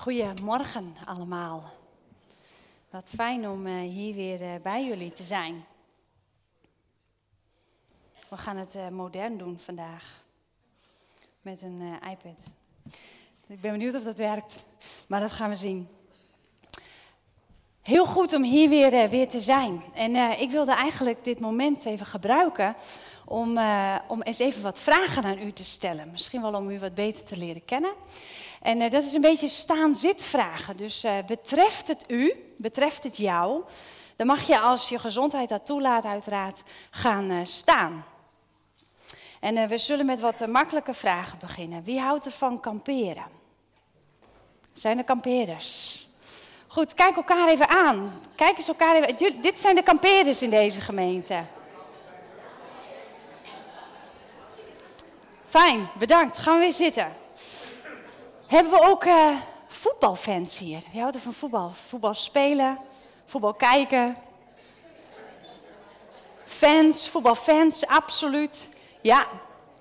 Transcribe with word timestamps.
Goedemorgen 0.00 0.96
allemaal. 1.04 1.70
Wat 2.90 3.10
fijn 3.14 3.48
om 3.48 3.66
eh, 3.66 3.74
hier 3.74 4.14
weer 4.14 4.42
eh, 4.42 4.60
bij 4.62 4.86
jullie 4.86 5.12
te 5.12 5.22
zijn. 5.22 5.64
We 8.28 8.36
gaan 8.36 8.56
het 8.56 8.74
eh, 8.74 8.88
modern 8.88 9.38
doen 9.38 9.58
vandaag. 9.58 10.24
Met 11.42 11.62
een 11.62 11.82
iPad. 12.10 12.50
Ik 13.46 13.60
ben 13.60 13.70
benieuwd 13.70 13.94
of 13.94 14.02
dat 14.02 14.16
werkt, 14.16 14.64
maar 15.08 15.20
dat 15.20 15.32
gaan 15.32 15.48
we 15.48 15.56
zien. 15.56 15.88
Heel 17.82 18.06
goed 18.06 18.32
om 18.32 18.42
hier 18.42 18.68
weer, 18.68 19.08
weer 19.08 19.28
te 19.28 19.40
zijn. 19.40 19.82
En 19.94 20.40
ik 20.40 20.50
wilde 20.50 20.72
eigenlijk 20.72 21.24
dit 21.24 21.40
moment 21.40 21.84
even 21.84 22.06
gebruiken 22.06 22.76
om, 23.24 23.58
om 24.08 24.22
eens 24.22 24.38
even 24.38 24.62
wat 24.62 24.78
vragen 24.78 25.24
aan 25.24 25.38
u 25.38 25.52
te 25.52 25.64
stellen. 25.64 26.10
Misschien 26.10 26.42
wel 26.42 26.54
om 26.54 26.70
u 26.70 26.78
wat 26.78 26.94
beter 26.94 27.24
te 27.24 27.36
leren 27.36 27.64
kennen. 27.64 27.92
En 28.60 28.80
uh, 28.80 28.90
dat 28.90 29.04
is 29.04 29.12
een 29.12 29.20
beetje 29.20 29.48
staan-zit 29.48 30.22
vragen. 30.22 30.76
Dus 30.76 31.04
uh, 31.04 31.12
betreft 31.26 31.88
het 31.88 32.04
u, 32.06 32.54
betreft 32.56 33.02
het 33.02 33.16
jou, 33.16 33.62
dan 34.16 34.26
mag 34.26 34.46
je 34.46 34.58
als 34.58 34.88
je 34.88 34.98
gezondheid 34.98 35.48
dat 35.48 35.66
toelaat 35.66 36.04
uiteraard 36.04 36.62
gaan 36.90 37.30
uh, 37.30 37.38
staan. 37.42 38.04
En 39.40 39.68
we 39.68 39.78
zullen 39.78 40.06
met 40.06 40.20
wat 40.20 40.46
makkelijke 40.46 40.94
vragen 40.94 41.38
beginnen. 41.38 41.82
Wie 41.82 42.00
houdt 42.00 42.26
er 42.26 42.32
van 42.32 42.60
kamperen? 42.60 43.26
Zijn 44.72 44.98
er 44.98 45.04
kampeerders? 45.04 45.98
Goed, 46.66 46.94
kijk 46.94 47.16
elkaar 47.16 47.48
even 47.48 47.68
aan. 47.68 48.20
Kijk 48.34 48.56
eens 48.56 48.68
elkaar 48.68 48.94
even. 48.94 49.42
Dit 49.42 49.60
zijn 49.60 49.74
de 49.74 49.82
kampeerders 49.82 50.42
in 50.42 50.50
deze 50.50 50.80
gemeente. 50.80 51.44
Fijn, 55.46 55.88
bedankt. 55.98 56.38
Gaan 56.38 56.54
we 56.54 56.60
weer 56.60 56.72
zitten. 56.72 57.12
Hebben 58.50 58.72
we 58.72 58.82
ook 58.82 59.04
uh, 59.04 59.36
voetbalfans 59.66 60.58
hier? 60.58 60.82
Wie 60.92 61.00
houdt 61.00 61.14
er 61.14 61.20
van 61.20 61.32
voetbal? 61.32 61.70
Voetbal 61.88 62.14
spelen, 62.14 62.78
voetbal 63.24 63.54
kijken. 63.54 64.16
Fans, 66.44 67.08
voetbalfans, 67.08 67.86
absoluut. 67.86 68.68
Ja, 69.00 69.26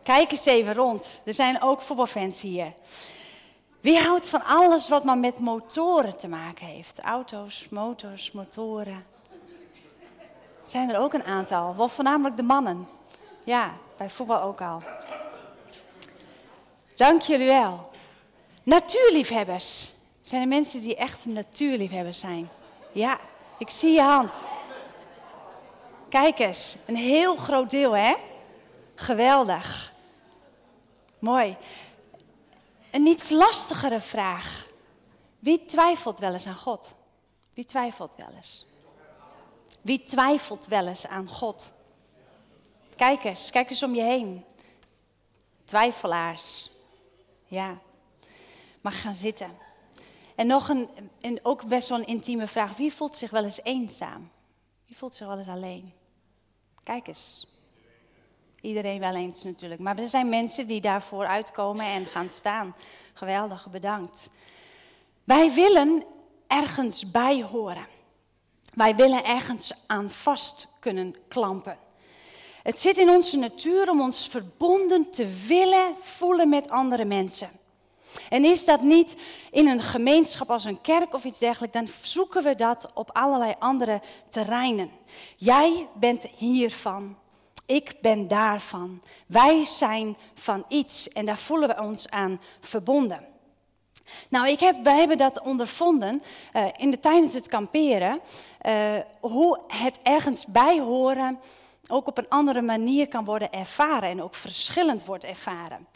kijk 0.03 0.31
eens 0.31 0.45
even 0.45 0.73
rond. 0.73 1.21
Er 1.25 1.33
zijn 1.33 1.61
ook 1.61 1.81
voetbalfans 1.81 2.41
hier. 2.41 2.73
Wie 3.79 3.99
houdt 3.99 4.27
van 4.27 4.43
alles 4.43 4.89
wat 4.89 5.03
maar 5.03 5.17
met 5.17 5.39
motoren 5.39 6.17
te 6.17 6.27
maken 6.27 6.65
heeft? 6.65 6.99
Auto's, 6.99 7.67
motors, 7.69 8.31
motoren. 8.31 9.05
Zijn 10.63 10.89
er 10.89 10.99
ook 10.99 11.13
een 11.13 11.25
aantal? 11.25 11.75
Wel 11.75 11.89
voornamelijk 11.89 12.37
de 12.37 12.43
mannen. 12.43 12.87
Ja, 13.43 13.71
bij 13.97 14.09
voetbal 14.09 14.41
ook 14.41 14.61
al. 14.61 14.83
Dank 16.95 17.21
jullie 17.21 17.47
wel. 17.47 17.88
Natuurliefhebbers. 18.69 19.93
Zijn 20.21 20.41
er 20.41 20.47
mensen 20.47 20.81
die 20.81 20.95
echt 20.95 21.25
natuurliefhebbers 21.25 22.19
zijn? 22.19 22.51
Ja, 22.91 23.19
ik 23.57 23.69
zie 23.69 23.93
je 23.93 24.01
hand. 24.01 24.43
Kijk 26.09 26.39
eens, 26.39 26.77
een 26.87 26.95
heel 26.95 27.35
groot 27.35 27.69
deel, 27.69 27.91
hè? 27.91 28.15
Geweldig. 28.95 29.93
Mooi. 31.19 31.57
Een 32.91 33.05
iets 33.05 33.29
lastigere 33.29 33.99
vraag. 33.99 34.67
Wie 35.39 35.65
twijfelt 35.65 36.19
wel 36.19 36.33
eens 36.33 36.47
aan 36.47 36.55
God? 36.55 36.93
Wie 37.53 37.65
twijfelt 37.65 38.15
wel 38.15 38.29
eens? 38.35 38.65
Wie 39.81 40.03
twijfelt 40.03 40.65
wel 40.65 40.87
eens 40.87 41.07
aan 41.07 41.27
God? 41.27 41.71
Kijk 42.95 43.23
eens, 43.23 43.51
kijk 43.51 43.69
eens 43.69 43.83
om 43.83 43.95
je 43.95 44.03
heen. 44.03 44.45
Twijfelaars. 45.65 46.71
Ja 47.45 47.77
mag 48.81 49.01
gaan 49.01 49.15
zitten. 49.15 49.57
En 50.35 50.47
nog 50.47 50.69
een, 50.69 50.89
en 51.21 51.45
ook 51.45 51.67
best 51.67 51.89
wel 51.89 51.99
een 51.99 52.07
intieme 52.07 52.47
vraag. 52.47 52.77
Wie 52.77 52.93
voelt 52.93 53.15
zich 53.15 53.29
wel 53.31 53.43
eens 53.43 53.63
eenzaam? 53.63 54.29
Wie 54.85 54.97
voelt 54.97 55.15
zich 55.15 55.27
wel 55.27 55.37
eens 55.37 55.47
alleen? 55.47 55.93
Kijk 56.83 57.07
eens. 57.07 57.47
Iedereen 58.61 58.99
wel 58.99 59.15
eens 59.15 59.43
natuurlijk. 59.43 59.81
Maar 59.81 59.97
er 59.99 60.09
zijn 60.09 60.29
mensen 60.29 60.67
die 60.67 60.81
daarvoor 60.81 61.25
uitkomen 61.25 61.85
en 61.85 62.05
gaan 62.05 62.29
staan. 62.29 62.75
Geweldig, 63.13 63.67
bedankt. 63.69 64.29
Wij 65.23 65.53
willen 65.53 66.03
ergens 66.47 67.11
bij 67.11 67.43
horen. 67.43 67.87
Wij 68.73 68.95
willen 68.95 69.23
ergens 69.23 69.73
aan 69.87 70.11
vast 70.11 70.67
kunnen 70.79 71.15
klampen. 71.27 71.77
Het 72.63 72.79
zit 72.79 72.97
in 72.97 73.09
onze 73.09 73.37
natuur 73.37 73.89
om 73.89 74.01
ons 74.01 74.27
verbonden 74.27 75.11
te 75.11 75.45
willen 75.47 75.95
voelen 75.99 76.49
met 76.49 76.69
andere 76.69 77.05
mensen. 77.05 77.58
En 78.29 78.45
is 78.45 78.65
dat 78.65 78.81
niet 78.81 79.15
in 79.51 79.67
een 79.67 79.81
gemeenschap 79.81 80.51
als 80.51 80.65
een 80.65 80.81
kerk 80.81 81.13
of 81.13 81.23
iets 81.23 81.39
dergelijks, 81.39 81.77
dan 81.77 81.87
zoeken 82.01 82.43
we 82.43 82.55
dat 82.55 82.91
op 82.93 83.09
allerlei 83.13 83.55
andere 83.59 84.01
terreinen. 84.29 84.91
Jij 85.37 85.87
bent 85.93 86.23
hiervan, 86.37 87.17
ik 87.65 87.95
ben 88.01 88.27
daarvan. 88.27 89.01
Wij 89.27 89.65
zijn 89.65 90.17
van 90.33 90.65
iets 90.67 91.09
en 91.09 91.25
daar 91.25 91.37
voelen 91.37 91.67
we 91.67 91.81
ons 91.81 92.09
aan 92.09 92.41
verbonden. 92.59 93.27
Nou, 94.29 94.47
ik 94.47 94.59
heb, 94.59 94.83
wij 94.83 94.97
hebben 94.97 95.17
dat 95.17 95.41
ondervonden 95.41 96.21
uh, 96.53 96.65
in 96.77 96.91
de, 96.91 96.99
tijdens 96.99 97.33
het 97.33 97.47
kamperen, 97.47 98.21
uh, 98.67 98.73
hoe 99.19 99.59
het 99.67 99.99
ergens 100.03 100.45
bij 100.45 100.79
horen 100.79 101.39
ook 101.87 102.07
op 102.07 102.17
een 102.17 102.29
andere 102.29 102.61
manier 102.61 103.07
kan 103.07 103.25
worden 103.25 103.51
ervaren 103.51 104.09
en 104.09 104.21
ook 104.21 104.35
verschillend 104.35 105.05
wordt 105.05 105.23
ervaren. 105.23 105.87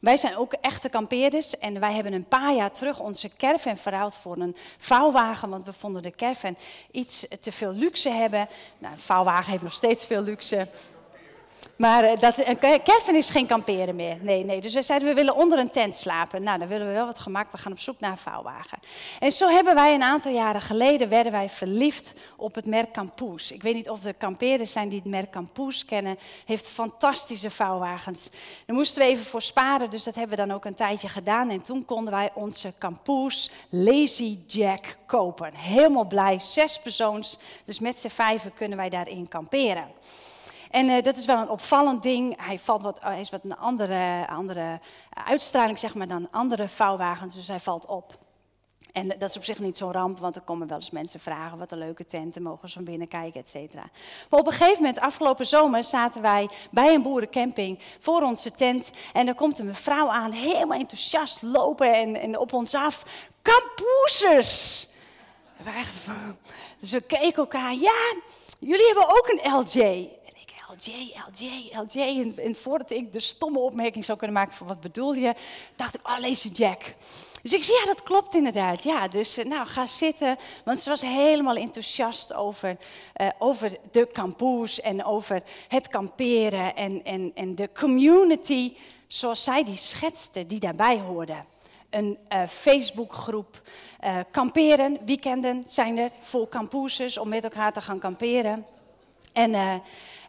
Wij 0.00 0.16
zijn 0.16 0.36
ook 0.36 0.52
echte 0.52 0.88
kampeerders 0.88 1.58
en 1.58 1.80
wij 1.80 1.92
hebben 1.92 2.12
een 2.12 2.28
paar 2.28 2.54
jaar 2.54 2.72
terug 2.72 3.00
onze 3.00 3.30
caravan 3.36 3.76
verruild 3.76 4.14
voor 4.16 4.38
een 4.38 4.56
vouwwagen, 4.78 5.48
want 5.48 5.66
we 5.66 5.72
vonden 5.72 6.02
de 6.02 6.10
caravan 6.10 6.56
iets 6.90 7.26
te 7.40 7.52
veel 7.52 7.72
luxe 7.72 8.10
hebben. 8.10 8.48
Nou, 8.78 8.92
een 8.92 9.00
vouwwagen 9.00 9.50
heeft 9.50 9.62
nog 9.62 9.72
steeds 9.72 10.04
veel 10.04 10.22
luxe. 10.22 10.68
Maar 11.76 12.04
uh, 12.04 12.20
dat, 12.20 12.42
caravan 12.84 13.14
is 13.14 13.30
geen 13.30 13.46
kamperen 13.46 13.96
meer. 13.96 14.18
Nee, 14.20 14.44
nee. 14.44 14.60
Dus 14.60 14.74
we 14.74 14.82
zeiden, 14.82 15.08
we 15.08 15.14
willen 15.14 15.34
onder 15.34 15.58
een 15.58 15.70
tent 15.70 15.96
slapen. 15.96 16.42
Nou, 16.42 16.58
dan 16.58 16.68
willen 16.68 16.86
we 16.86 16.92
wel 16.92 17.06
wat 17.06 17.18
gemak. 17.18 17.52
We 17.52 17.58
gaan 17.58 17.72
op 17.72 17.78
zoek 17.78 18.00
naar 18.00 18.10
een 18.10 18.18
vouwwagen. 18.18 18.78
En 19.18 19.32
zo 19.32 19.48
hebben 19.48 19.74
wij 19.74 19.94
een 19.94 20.02
aantal 20.02 20.32
jaren 20.32 20.60
geleden, 20.60 21.08
werden 21.08 21.32
wij 21.32 21.48
verliefd 21.48 22.14
op 22.36 22.54
het 22.54 22.66
merk 22.66 22.92
Campoes. 22.92 23.52
Ik 23.52 23.62
weet 23.62 23.74
niet 23.74 23.90
of 23.90 24.04
er 24.04 24.14
kampeerders 24.14 24.72
zijn 24.72 24.88
die 24.88 24.98
het 24.98 25.08
merk 25.08 25.30
Campoes 25.30 25.84
kennen. 25.84 26.18
Heeft 26.44 26.66
fantastische 26.66 27.50
vouwwagens. 27.50 28.30
Daar 28.66 28.76
moesten 28.76 29.02
we 29.02 29.08
even 29.08 29.24
voor 29.24 29.42
sparen, 29.42 29.90
dus 29.90 30.04
dat 30.04 30.14
hebben 30.14 30.36
we 30.36 30.46
dan 30.46 30.54
ook 30.54 30.64
een 30.64 30.74
tijdje 30.74 31.08
gedaan. 31.08 31.50
En 31.50 31.62
toen 31.62 31.84
konden 31.84 32.12
wij 32.12 32.30
onze 32.34 32.72
Campoes 32.78 33.50
Lazy 33.68 34.38
Jack 34.46 34.96
kopen. 35.06 35.54
Helemaal 35.54 36.06
blij, 36.06 36.38
zes 36.38 36.78
persoons. 36.78 37.38
Dus 37.64 37.78
met 37.78 38.00
z'n 38.00 38.08
vijven 38.08 38.54
kunnen 38.54 38.78
wij 38.78 38.88
daarin 38.88 39.28
kamperen. 39.28 39.88
En 40.76 40.88
uh, 40.88 41.02
dat 41.02 41.16
is 41.16 41.24
wel 41.24 41.40
een 41.40 41.48
opvallend 41.48 42.02
ding. 42.02 42.44
Hij, 42.46 42.58
valt 42.58 42.82
wat, 42.82 43.00
hij 43.02 43.20
is 43.20 43.30
wat 43.30 43.44
een 43.44 43.56
andere, 43.56 44.26
andere 44.28 44.80
uitstraling 45.26 45.78
zeg 45.78 45.94
maar, 45.94 46.08
dan 46.08 46.28
andere 46.30 46.68
vouwwagens, 46.68 47.34
dus 47.34 47.48
hij 47.48 47.60
valt 47.60 47.86
op. 47.86 48.18
En 48.92 49.08
dat 49.08 49.22
is 49.22 49.36
op 49.36 49.44
zich 49.44 49.58
niet 49.58 49.76
zo'n 49.76 49.92
ramp, 49.92 50.18
want 50.18 50.36
er 50.36 50.42
komen 50.42 50.68
wel 50.68 50.76
eens 50.76 50.90
mensen 50.90 51.20
vragen 51.20 51.58
wat 51.58 51.72
een 51.72 51.78
leuke 51.78 52.04
tenten, 52.04 52.42
mogen 52.42 52.68
ze 52.68 52.74
van 52.74 52.84
binnen 52.84 53.08
kijken, 53.08 53.40
et 53.40 53.50
cetera. 53.50 53.90
Maar 54.30 54.40
op 54.40 54.46
een 54.46 54.52
gegeven 54.52 54.82
moment, 54.82 55.00
afgelopen 55.00 55.46
zomer, 55.46 55.84
zaten 55.84 56.22
wij 56.22 56.50
bij 56.70 56.94
een 56.94 57.02
boerencamping 57.02 57.78
voor 57.98 58.22
onze 58.22 58.50
tent. 58.50 58.90
En 59.12 59.28
er 59.28 59.34
komt 59.34 59.58
een 59.58 59.66
mevrouw 59.66 60.08
aan, 60.08 60.32
helemaal 60.32 60.78
enthousiast 60.78 61.42
lopen 61.42 61.94
en, 61.94 62.16
en 62.16 62.38
op 62.38 62.52
ons 62.52 62.74
af. 62.74 63.04
Kampoesers! 63.42 64.86
We 66.78 67.00
keken 67.00 67.34
elkaar, 67.34 67.74
ja, 67.74 68.14
jullie 68.58 68.86
hebben 68.86 69.08
ook 69.08 69.28
een 69.28 69.52
LJ. 69.52 70.08
LJ, 70.76 71.12
LJ, 71.32 71.70
LJ. 71.72 72.00
En, 72.00 72.38
en, 72.38 72.54
voordat 72.54 72.90
ik 72.90 73.12
de 73.12 73.20
stomme 73.20 73.58
opmerking 73.58 74.04
zou 74.04 74.18
kunnen 74.18 74.36
maken 74.36 74.54
van 74.54 74.66
wat 74.66 74.80
bedoel 74.80 75.14
je, 75.14 75.34
dacht 75.76 75.94
ik, 75.94 76.08
oh, 76.08 76.18
Lazy 76.18 76.48
Jack. 76.48 76.94
Dus 77.42 77.52
ik 77.52 77.64
zei, 77.64 77.78
ja, 77.78 77.84
dat 77.84 78.02
klopt 78.02 78.34
inderdaad. 78.34 78.82
Ja, 78.82 79.08
dus 79.08 79.36
eh, 79.36 79.44
nou, 79.44 79.66
ga 79.66 79.86
zitten. 79.86 80.36
Want 80.64 80.80
ze 80.80 80.90
was 80.90 81.00
helemaal 81.00 81.56
enthousiast 81.56 82.34
over, 82.34 82.76
uh, 83.20 83.28
over 83.38 83.76
de 83.90 84.08
campus 84.12 84.80
en 84.80 85.04
over 85.04 85.42
het 85.68 85.88
kamperen 85.88 86.76
en, 86.76 87.04
en, 87.04 87.32
en 87.34 87.54
de 87.54 87.70
community, 87.74 88.74
zoals 89.06 89.44
zij 89.44 89.64
die 89.64 89.76
schetste, 89.76 90.46
die 90.46 90.60
daarbij 90.60 90.98
hoorde. 90.98 91.34
Een 91.90 92.18
uh, 92.28 92.46
Facebookgroep, 92.46 93.62
kamperen, 94.30 94.98
weekenden 95.04 95.62
zijn 95.66 95.98
er 95.98 96.10
vol 96.20 96.48
campuses 96.48 97.18
om 97.18 97.28
met 97.28 97.44
elkaar 97.44 97.72
te 97.72 97.80
gaan 97.80 97.98
kamperen. 97.98 98.66
En 99.36 99.50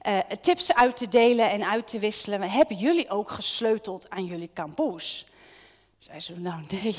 uh, 0.08 0.20
tips 0.42 0.74
uit 0.74 0.98
te 0.98 1.08
delen 1.08 1.50
en 1.50 1.70
uit 1.70 1.88
te 1.88 2.00
wisselen. 2.00 2.42
Hebben 2.42 2.78
jullie 2.78 3.10
ook 3.10 3.30
gesleuteld 3.30 4.10
aan 4.10 4.26
jullie 4.26 4.50
campus? 4.54 5.26
Zij 5.98 6.20
ze, 6.20 6.40
nou 6.40 6.64
nee, 6.72 6.96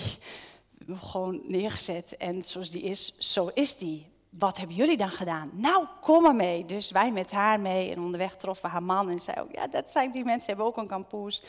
gewoon 0.97 1.41
neergezet 1.45 2.17
en 2.17 2.43
zoals 2.43 2.71
die 2.71 2.83
is, 2.83 3.19
zo 3.19 3.51
is 3.55 3.77
die. 3.77 4.07
Wat 4.31 4.57
hebben 4.57 4.77
jullie 4.77 4.97
dan 4.97 5.11
gedaan? 5.11 5.51
Nou, 5.53 5.87
kom 6.01 6.23
maar 6.23 6.35
mee. 6.35 6.67
Dus 6.67 6.91
wij 6.91 7.11
met 7.11 7.31
haar 7.31 7.61
mee 7.61 7.91
en 7.91 8.01
onderweg 8.01 8.37
troffen 8.37 8.65
we 8.65 8.73
haar 8.73 8.83
man 8.83 9.11
en 9.11 9.21
zei 9.21 9.41
ook, 9.41 9.53
ja, 9.53 9.67
dat 9.67 9.91
zijn 9.91 10.11
die 10.11 10.25
mensen, 10.25 10.47
hebben 10.47 10.67
ook 10.67 10.77
een 10.77 10.87
kampoes. 10.87 11.43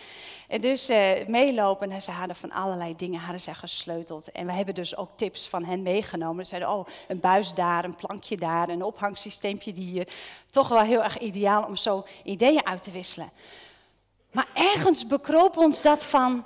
En 0.48 0.62
dus 0.62 0.90
uh, 0.90 1.28
meelopen 1.28 1.92
en 1.92 2.02
ze 2.02 2.12
hadden 2.12 2.36
van 2.36 2.52
allerlei 2.52 2.96
dingen 2.96 3.20
hadden 3.20 3.42
ze 3.42 3.54
gesleuteld. 3.54 4.32
En 4.32 4.46
we 4.46 4.52
hebben 4.52 4.76
dus 4.76 4.98
ook 4.98 5.10
tips 5.16 5.50
van 5.50 5.64
hen 5.64 5.82
meegenomen. 5.82 6.46
Ze 6.46 6.50
zeiden, 6.50 6.72
oh, 6.72 6.88
een 7.08 7.20
buis 7.20 7.54
daar, 7.54 7.84
een 7.84 7.96
plankje 7.96 8.38
daar, 8.38 8.70
een 8.70 8.84
ophangsysteempje 8.84 9.72
hier. 9.72 10.08
Toch 10.52 10.68
wel 10.68 10.82
heel 10.82 11.04
erg 11.04 11.20
ideaal 11.20 11.64
om 11.64 11.76
zo 11.76 12.06
ideeën 12.24 12.66
uit 12.66 12.84
te 12.84 12.92
wisselen. 12.92 13.32
Maar 14.32 14.48
ergens 14.54 15.08
bekroop 15.08 15.58
ons 15.58 15.82
dat 15.82 16.04
van, 16.04 16.46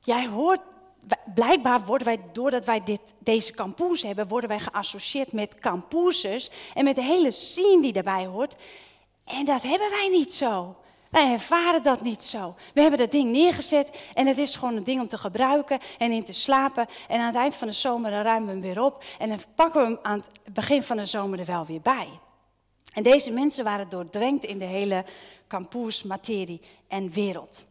jij 0.00 0.26
hoort 0.26 0.60
blijkbaar 1.34 1.84
worden 1.84 2.06
wij, 2.06 2.20
doordat 2.32 2.64
wij 2.64 2.82
dit, 2.84 3.00
deze 3.18 3.52
kampoes 3.52 4.02
hebben, 4.02 4.28
worden 4.28 4.48
wij 4.48 4.58
geassocieerd 4.58 5.32
met 5.32 5.54
kampoesers 5.54 6.50
en 6.74 6.84
met 6.84 6.96
de 6.96 7.02
hele 7.02 7.30
scene 7.30 7.82
die 7.82 7.92
daarbij 7.92 8.26
hoort. 8.26 8.56
En 9.24 9.44
dat 9.44 9.62
hebben 9.62 9.90
wij 9.90 10.08
niet 10.08 10.32
zo. 10.32 10.76
Wij 11.10 11.32
ervaren 11.32 11.82
dat 11.82 12.02
niet 12.02 12.22
zo. 12.22 12.54
We 12.74 12.80
hebben 12.80 12.98
dat 12.98 13.10
ding 13.10 13.30
neergezet 13.30 14.00
en 14.14 14.26
het 14.26 14.38
is 14.38 14.56
gewoon 14.56 14.76
een 14.76 14.84
ding 14.84 15.00
om 15.00 15.08
te 15.08 15.18
gebruiken 15.18 15.78
en 15.98 16.12
in 16.12 16.24
te 16.24 16.32
slapen. 16.32 16.86
En 17.08 17.20
aan 17.20 17.26
het 17.26 17.34
eind 17.34 17.54
van 17.54 17.68
de 17.68 17.74
zomer 17.74 18.10
dan 18.10 18.22
ruimen 18.22 18.46
we 18.46 18.52
hem 18.52 18.74
weer 18.74 18.84
op 18.84 19.04
en 19.18 19.28
dan 19.28 19.38
pakken 19.54 19.80
we 19.80 19.86
hem 19.86 19.98
aan 20.02 20.18
het 20.44 20.54
begin 20.54 20.82
van 20.82 20.96
de 20.96 21.06
zomer 21.06 21.38
er 21.38 21.44
wel 21.44 21.64
weer 21.64 21.80
bij. 21.80 22.08
En 22.92 23.02
deze 23.02 23.30
mensen 23.30 23.64
waren 23.64 23.88
doordrenkt 23.88 24.44
in 24.44 24.58
de 24.58 24.64
hele 24.64 25.04
kampoes, 25.46 26.02
materie 26.02 26.60
en 26.88 27.10
wereld. 27.10 27.66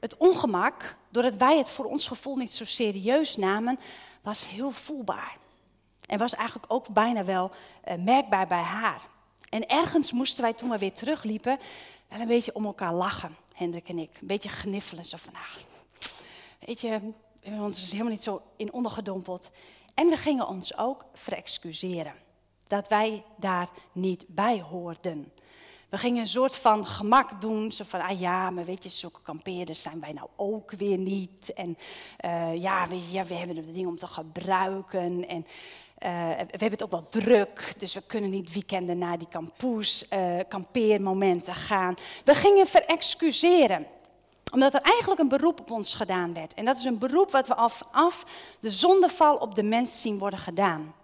Het 0.00 0.16
ongemak, 0.16 0.96
doordat 1.08 1.34
wij 1.34 1.58
het 1.58 1.70
voor 1.70 1.84
ons 1.84 2.06
gevoel 2.06 2.36
niet 2.36 2.52
zo 2.52 2.64
serieus 2.64 3.36
namen, 3.36 3.78
was 4.22 4.48
heel 4.48 4.70
voelbaar. 4.70 5.36
En 6.06 6.18
was 6.18 6.34
eigenlijk 6.34 6.72
ook 6.72 6.88
bijna 6.88 7.24
wel 7.24 7.50
uh, 7.88 7.94
merkbaar 7.94 8.46
bij 8.46 8.62
haar. 8.62 9.00
En 9.48 9.66
ergens 9.66 10.12
moesten 10.12 10.42
wij 10.42 10.52
toen 10.52 10.70
we 10.70 10.78
weer 10.78 10.92
terugliepen, 10.92 11.58
wel 12.08 12.20
een 12.20 12.26
beetje 12.26 12.54
om 12.54 12.64
elkaar 12.64 12.94
lachen, 12.94 13.36
Hendrik 13.54 13.88
en 13.88 13.98
ik. 13.98 14.10
Een 14.20 14.26
beetje 14.26 14.48
gniffelen, 14.48 15.04
zo 15.04 15.16
van, 15.16 15.34
ah, 15.34 15.56
weet 16.66 16.80
je, 16.80 16.88
we 16.88 17.48
hebben 17.48 17.64
ons 17.64 17.80
dus 17.80 17.90
helemaal 17.90 18.12
niet 18.12 18.22
zo 18.22 18.42
in 18.56 18.72
ondergedompeld. 18.72 19.50
En 19.94 20.08
we 20.08 20.16
gingen 20.16 20.48
ons 20.48 20.76
ook 20.76 21.04
verexcuseren. 21.14 22.14
Dat 22.66 22.88
wij 22.88 23.24
daar 23.36 23.68
niet 23.92 24.24
bij 24.28 24.60
hoorden. 24.60 25.32
We 25.88 25.98
gingen 25.98 26.20
een 26.20 26.26
soort 26.26 26.54
van 26.54 26.86
gemak 26.86 27.40
doen. 27.40 27.72
Zo 27.72 27.84
van, 27.86 28.00
ah 28.00 28.20
ja, 28.20 28.50
maar 28.50 28.64
weet 28.64 28.82
je, 28.82 28.88
zulke 28.88 29.20
kampeerders 29.22 29.82
zijn 29.82 30.00
wij 30.00 30.12
nou 30.12 30.28
ook 30.36 30.70
weer 30.70 30.98
niet. 30.98 31.52
En 31.52 31.78
uh, 32.24 32.56
ja, 32.56 32.86
je, 32.90 33.12
ja, 33.12 33.24
we 33.24 33.34
hebben 33.34 33.56
de 33.56 33.72
dingen 33.72 33.88
om 33.88 33.96
te 33.96 34.06
gebruiken. 34.06 35.28
En 35.28 35.38
uh, 35.38 36.28
we 36.28 36.46
hebben 36.50 36.70
het 36.70 36.82
ook 36.82 36.90
wel 36.90 37.08
druk, 37.08 37.74
dus 37.78 37.94
we 37.94 38.02
kunnen 38.06 38.30
niet 38.30 38.52
weekenden 38.52 38.98
naar 38.98 39.18
die 39.18 39.28
campus, 39.28 40.06
uh, 40.12 40.38
kampeermomenten 40.48 41.54
gaan. 41.54 41.94
We 42.24 42.34
gingen 42.34 42.66
verexcuseren 42.66 43.86
omdat 44.52 44.74
er 44.74 44.80
eigenlijk 44.80 45.20
een 45.20 45.28
beroep 45.28 45.60
op 45.60 45.70
ons 45.70 45.94
gedaan 45.94 46.34
werd. 46.34 46.54
En 46.54 46.64
dat 46.64 46.76
is 46.76 46.84
een 46.84 46.98
beroep 46.98 47.30
wat 47.30 47.46
we 47.46 47.54
al 47.54 47.68
vanaf 47.68 48.24
de 48.60 48.70
zondeval 48.70 49.36
op 49.36 49.54
de 49.54 49.62
mens 49.62 50.00
zien 50.00 50.18
worden 50.18 50.38
gedaan. 50.38 50.94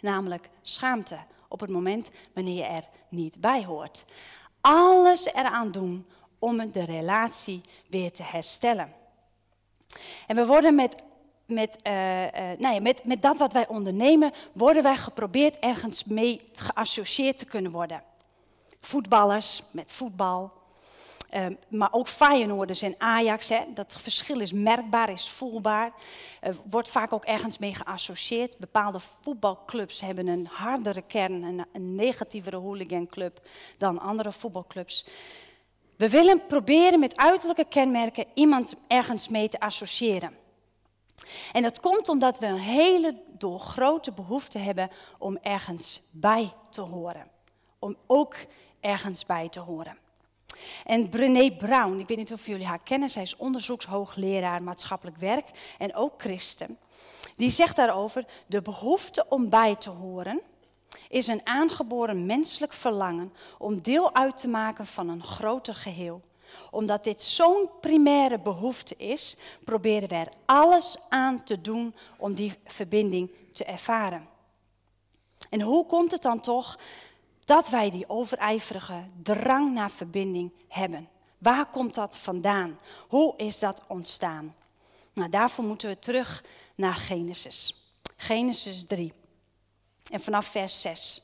Namelijk 0.00 0.48
schaamte, 0.62 1.18
op 1.48 1.60
het 1.60 1.70
moment 1.70 2.10
wanneer 2.34 2.56
je 2.56 2.64
er 2.64 2.88
niet 3.08 3.40
bij 3.40 3.64
hoort. 3.64 4.04
Alles 4.60 5.26
eraan 5.26 5.70
doen 5.70 6.06
om 6.38 6.70
de 6.72 6.84
relatie 6.84 7.60
weer 7.88 8.12
te 8.12 8.22
herstellen. 8.22 8.92
En 10.26 10.36
we 10.36 10.46
worden 10.46 10.74
met, 10.74 11.02
met, 11.46 11.76
uh, 11.86 12.22
uh, 12.24 12.30
nou 12.58 12.74
ja, 12.74 12.80
met, 12.80 13.04
met 13.04 13.22
dat 13.22 13.38
wat 13.38 13.52
wij 13.52 13.68
ondernemen, 13.68 14.32
worden 14.52 14.82
wij 14.82 14.96
geprobeerd 14.96 15.58
ergens 15.58 16.04
mee 16.04 16.40
geassocieerd 16.52 17.38
te 17.38 17.44
kunnen 17.44 17.72
worden. 17.72 18.02
Voetballers 18.80 19.62
met 19.70 19.90
voetbal, 19.90 20.52
Ehm, 21.28 21.54
maar 21.68 21.92
ook 21.92 22.08
Feyenoorders 22.08 22.82
en 22.82 22.94
Ajax, 22.98 23.48
hè, 23.48 23.64
dat 23.74 23.96
verschil 23.98 24.40
is 24.40 24.52
merkbaar, 24.52 25.10
is 25.10 25.28
voelbaar. 25.28 25.92
Uh, 26.42 26.54
wordt 26.64 26.88
vaak 26.88 27.12
ook 27.12 27.24
ergens 27.24 27.58
mee 27.58 27.74
geassocieerd. 27.74 28.58
Bepaalde 28.58 28.98
voetbalclubs 29.20 30.00
hebben 30.00 30.26
een 30.26 30.46
hardere 30.46 31.02
kern, 31.02 31.42
een, 31.42 31.66
een 31.72 31.94
negatievere 31.94 32.56
hooliganclub 32.56 33.40
dan 33.78 34.00
andere 34.00 34.32
voetbalclubs. 34.32 35.06
We 35.96 36.08
willen 36.08 36.46
proberen 36.46 36.98
met 36.98 37.16
uiterlijke 37.16 37.64
kenmerken 37.68 38.24
iemand 38.34 38.74
ergens 38.86 39.28
mee 39.28 39.48
te 39.48 39.60
associëren. 39.60 40.36
En 41.52 41.62
dat 41.62 41.80
komt 41.80 42.08
omdat 42.08 42.38
we 42.38 42.46
een 42.46 42.58
hele 42.58 43.22
door 43.38 43.60
grote 43.60 44.12
behoefte 44.12 44.58
hebben 44.58 44.90
om 45.18 45.38
ergens 45.42 46.00
bij 46.10 46.52
te 46.70 46.80
horen. 46.80 47.30
Om 47.78 47.96
ook 48.06 48.36
ergens 48.80 49.26
bij 49.26 49.48
te 49.48 49.60
horen. 49.60 49.98
En 50.84 51.08
Brené 51.08 51.50
Brown, 51.50 51.98
ik 51.98 52.08
weet 52.08 52.16
niet 52.16 52.32
of 52.32 52.46
jullie 52.46 52.66
haar 52.66 52.82
kennen, 52.82 53.10
zij 53.10 53.22
is 53.22 53.36
onderzoekshoogleraar 53.36 54.62
maatschappelijk 54.62 55.16
werk 55.16 55.46
en 55.78 55.94
ook 55.94 56.12
christen. 56.16 56.78
Die 57.36 57.50
zegt 57.50 57.76
daarover, 57.76 58.24
de 58.46 58.62
behoefte 58.62 59.26
om 59.28 59.48
bij 59.48 59.76
te 59.76 59.90
horen 59.90 60.40
is 61.08 61.26
een 61.26 61.46
aangeboren 61.46 62.26
menselijk 62.26 62.72
verlangen 62.72 63.32
om 63.58 63.80
deel 63.80 64.14
uit 64.14 64.36
te 64.36 64.48
maken 64.48 64.86
van 64.86 65.08
een 65.08 65.22
groter 65.22 65.74
geheel. 65.74 66.22
Omdat 66.70 67.04
dit 67.04 67.22
zo'n 67.22 67.70
primaire 67.80 68.38
behoefte 68.38 68.96
is, 68.96 69.36
proberen 69.64 70.08
we 70.08 70.14
er 70.14 70.32
alles 70.46 70.96
aan 71.08 71.42
te 71.44 71.60
doen 71.60 71.94
om 72.18 72.34
die 72.34 72.54
verbinding 72.64 73.30
te 73.52 73.64
ervaren. 73.64 74.28
En 75.50 75.60
hoe 75.60 75.86
komt 75.86 76.10
het 76.10 76.22
dan 76.22 76.40
toch 76.40 76.78
dat 77.48 77.68
wij 77.68 77.90
die 77.90 78.08
overijverige 78.08 79.04
drang 79.22 79.72
naar 79.72 79.90
verbinding 79.90 80.52
hebben. 80.68 81.08
Waar 81.38 81.66
komt 81.66 81.94
dat 81.94 82.16
vandaan? 82.16 82.78
Hoe 83.08 83.34
is 83.36 83.58
dat 83.58 83.84
ontstaan? 83.86 84.54
Nou, 85.12 85.30
daarvoor 85.30 85.64
moeten 85.64 85.88
we 85.88 85.98
terug 85.98 86.44
naar 86.74 86.94
Genesis. 86.94 87.92
Genesis 88.16 88.86
3. 88.86 89.12
En 90.10 90.20
vanaf 90.20 90.46
vers 90.46 90.80
6. 90.80 91.22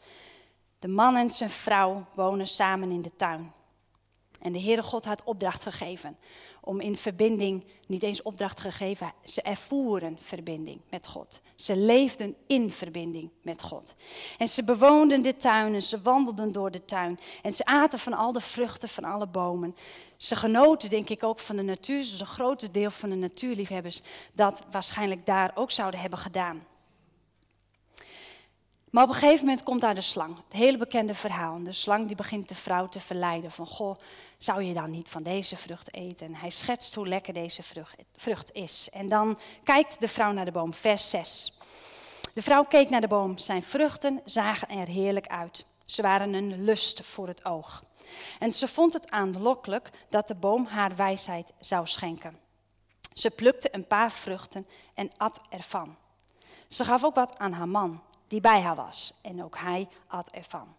De 0.79 0.88
man 0.88 1.17
en 1.17 1.31
zijn 1.31 1.50
vrouw 1.50 2.06
wonen 2.15 2.47
samen 2.47 2.91
in 2.91 3.03
de 3.03 3.15
tuin. 3.17 3.53
En 4.41 4.53
de 4.53 4.61
Heere 4.61 4.82
God 4.82 5.05
had 5.05 5.25
opdracht 5.25 5.62
gegeven 5.62 6.19
om 6.65 6.81
in 6.81 6.97
verbinding, 6.97 7.65
niet 7.87 8.03
eens 8.03 8.23
opdracht 8.23 8.61
gegeven, 8.61 9.13
ze 9.25 9.43
ervoeren 9.43 10.19
verbinding 10.21 10.81
met 10.91 11.07
God. 11.07 11.41
Ze 11.55 11.77
leefden 11.77 12.37
in 12.47 12.71
verbinding 12.71 13.31
met 13.43 13.63
God. 13.63 13.95
En 14.39 14.49
ze 14.49 14.65
bewoonden 14.65 15.23
de 15.23 15.37
tuin 15.37 15.75
en 15.75 15.83
ze 15.83 16.03
wandelden 16.03 16.53
door 16.53 16.71
de 16.71 16.85
tuin. 16.85 17.19
En 17.43 17.53
ze 17.53 17.65
aten 17.65 17.99
van 17.99 18.13
al 18.13 18.33
de 18.33 18.41
vruchten 18.41 18.89
van 18.89 19.05
alle 19.05 19.27
bomen. 19.27 19.77
Ze 20.17 20.37
genoten, 20.37 20.91
denk 20.91 21.09
ik, 21.09 21.25
ook 21.25 21.39
van 21.39 21.57
de 21.57 21.63
natuur. 21.63 21.99
Dus 21.99 22.21
een 22.21 22.27
groot 22.27 22.75
deel 22.75 22.91
van 22.91 23.11
de 23.11 23.17
natuurliefhebbers 23.17 24.03
dat 24.33 24.65
waarschijnlijk 24.71 25.27
daar 25.27 25.51
ook 25.55 25.71
zouden 25.71 26.01
hebben 26.01 26.19
gedaan. 26.19 26.63
Maar 28.94 29.03
op 29.03 29.08
een 29.08 29.15
gegeven 29.15 29.44
moment 29.44 29.63
komt 29.63 29.81
daar 29.81 29.94
de 29.94 30.01
slang. 30.01 30.36
Het 30.36 30.53
hele 30.53 30.77
bekende 30.77 31.15
verhaal. 31.15 31.63
De 31.63 31.72
slang 31.72 32.06
die 32.06 32.17
begint 32.17 32.48
de 32.48 32.55
vrouw 32.55 32.89
te 32.89 33.01
verleiden. 33.01 33.51
Van, 33.51 33.67
goh, 33.67 33.98
zou 34.39 34.63
je 34.63 34.74
dan 34.74 34.91
niet 34.91 35.08
van 35.08 35.22
deze 35.22 35.56
vrucht 35.56 35.94
eten? 35.94 36.27
En 36.27 36.34
hij 36.34 36.51
schetst 36.51 36.94
hoe 36.94 37.08
lekker 37.08 37.34
deze 37.34 37.63
vrucht 38.13 38.53
is. 38.53 38.89
En 38.93 39.08
dan 39.08 39.39
kijkt 39.65 40.01
de 40.01 40.08
vrouw 40.08 40.32
naar 40.32 40.44
de 40.44 40.53
boom, 40.53 40.74
vers 40.74 41.10
6. 41.10 41.53
De 42.34 42.43
vrouw 42.43 42.63
keek 42.63 42.91
naar 42.91 43.01
de 43.01 43.08
boom. 43.08 43.39
Zijn 43.39 43.63
vruchten 43.63 44.20
zagen 44.24 44.69
er 44.69 44.86
heerlijk 44.86 45.27
uit. 45.27 45.65
Ze 45.84 46.03
waren 46.03 46.34
een 46.34 46.65
lust 46.65 47.05
voor 47.06 47.29
het 47.29 47.44
oog. 47.44 47.84
En 48.39 48.53
ze 48.53 48.69
vond 48.69 48.93
het 48.93 49.10
aanlokkelijk 49.10 49.91
dat 50.08 50.27
de 50.27 50.34
boom 50.34 50.67
haar 50.67 50.96
wijsheid 50.96 51.53
zou 51.60 51.86
schenken. 51.86 52.39
Ze 53.13 53.31
plukte 53.31 53.74
een 53.74 53.86
paar 53.86 54.13
vruchten 54.13 54.67
en 54.94 55.10
at 55.17 55.41
ervan. 55.48 55.96
Ze 56.69 56.84
gaf 56.84 57.05
ook 57.05 57.15
wat 57.15 57.39
aan 57.39 57.53
haar 57.53 57.69
man 57.69 58.03
die 58.29 58.41
bij 58.41 58.61
haar 58.61 58.77
was. 58.77 59.15
En 59.23 59.45
ook 59.45 59.59
hij 59.59 59.89
at 60.07 60.29
ervan. 60.31 60.75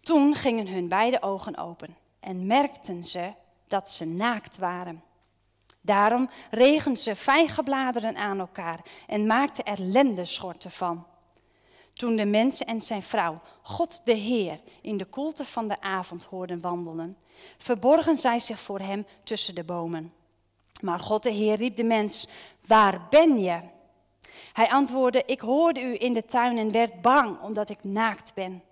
Toen 0.00 0.34
gingen 0.34 0.68
hun 0.68 0.88
beide 0.88 1.22
ogen 1.22 1.56
open 1.56 1.96
en 2.20 2.46
merkten 2.46 3.04
ze 3.04 3.32
dat 3.68 3.90
ze 3.90 4.04
naakt 4.04 4.58
waren. 4.58 5.02
Daarom 5.80 6.30
regen 6.50 6.96
ze 6.96 7.14
vijgenbladeren 7.14 8.16
aan 8.16 8.38
elkaar 8.38 8.80
en 9.06 9.26
maakten 9.26 9.64
er 9.64 9.80
lendeschorten 9.80 10.70
van. 10.70 11.06
Toen 11.92 12.16
de 12.16 12.24
mens 12.24 12.64
en 12.64 12.80
zijn 12.80 13.02
vrouw 13.02 13.40
God 13.62 14.00
de 14.04 14.12
Heer 14.14 14.60
in 14.80 14.96
de 14.96 15.04
koelte 15.04 15.44
van 15.44 15.68
de 15.68 15.80
avond 15.80 16.24
hoorden 16.24 16.60
wandelen, 16.60 17.16
verborgen 17.58 18.16
zij 18.16 18.38
zich 18.38 18.60
voor 18.60 18.78
hem 18.78 19.06
tussen 19.24 19.54
de 19.54 19.64
bomen. 19.64 20.12
Maar 20.80 21.00
God 21.00 21.22
de 21.22 21.30
Heer 21.30 21.56
riep 21.56 21.76
de 21.76 21.84
mens, 21.84 22.28
waar 22.66 23.06
ben 23.10 23.40
je? 23.40 23.60
Hij 24.54 24.70
antwoordde, 24.70 25.22
ik 25.26 25.40
hoorde 25.40 25.80
u 25.80 25.96
in 25.98 26.12
de 26.12 26.24
tuin 26.24 26.58
en 26.58 26.70
werd 26.70 27.00
bang 27.00 27.40
omdat 27.40 27.70
ik 27.70 27.84
naakt 27.84 28.34
ben. 28.34 28.62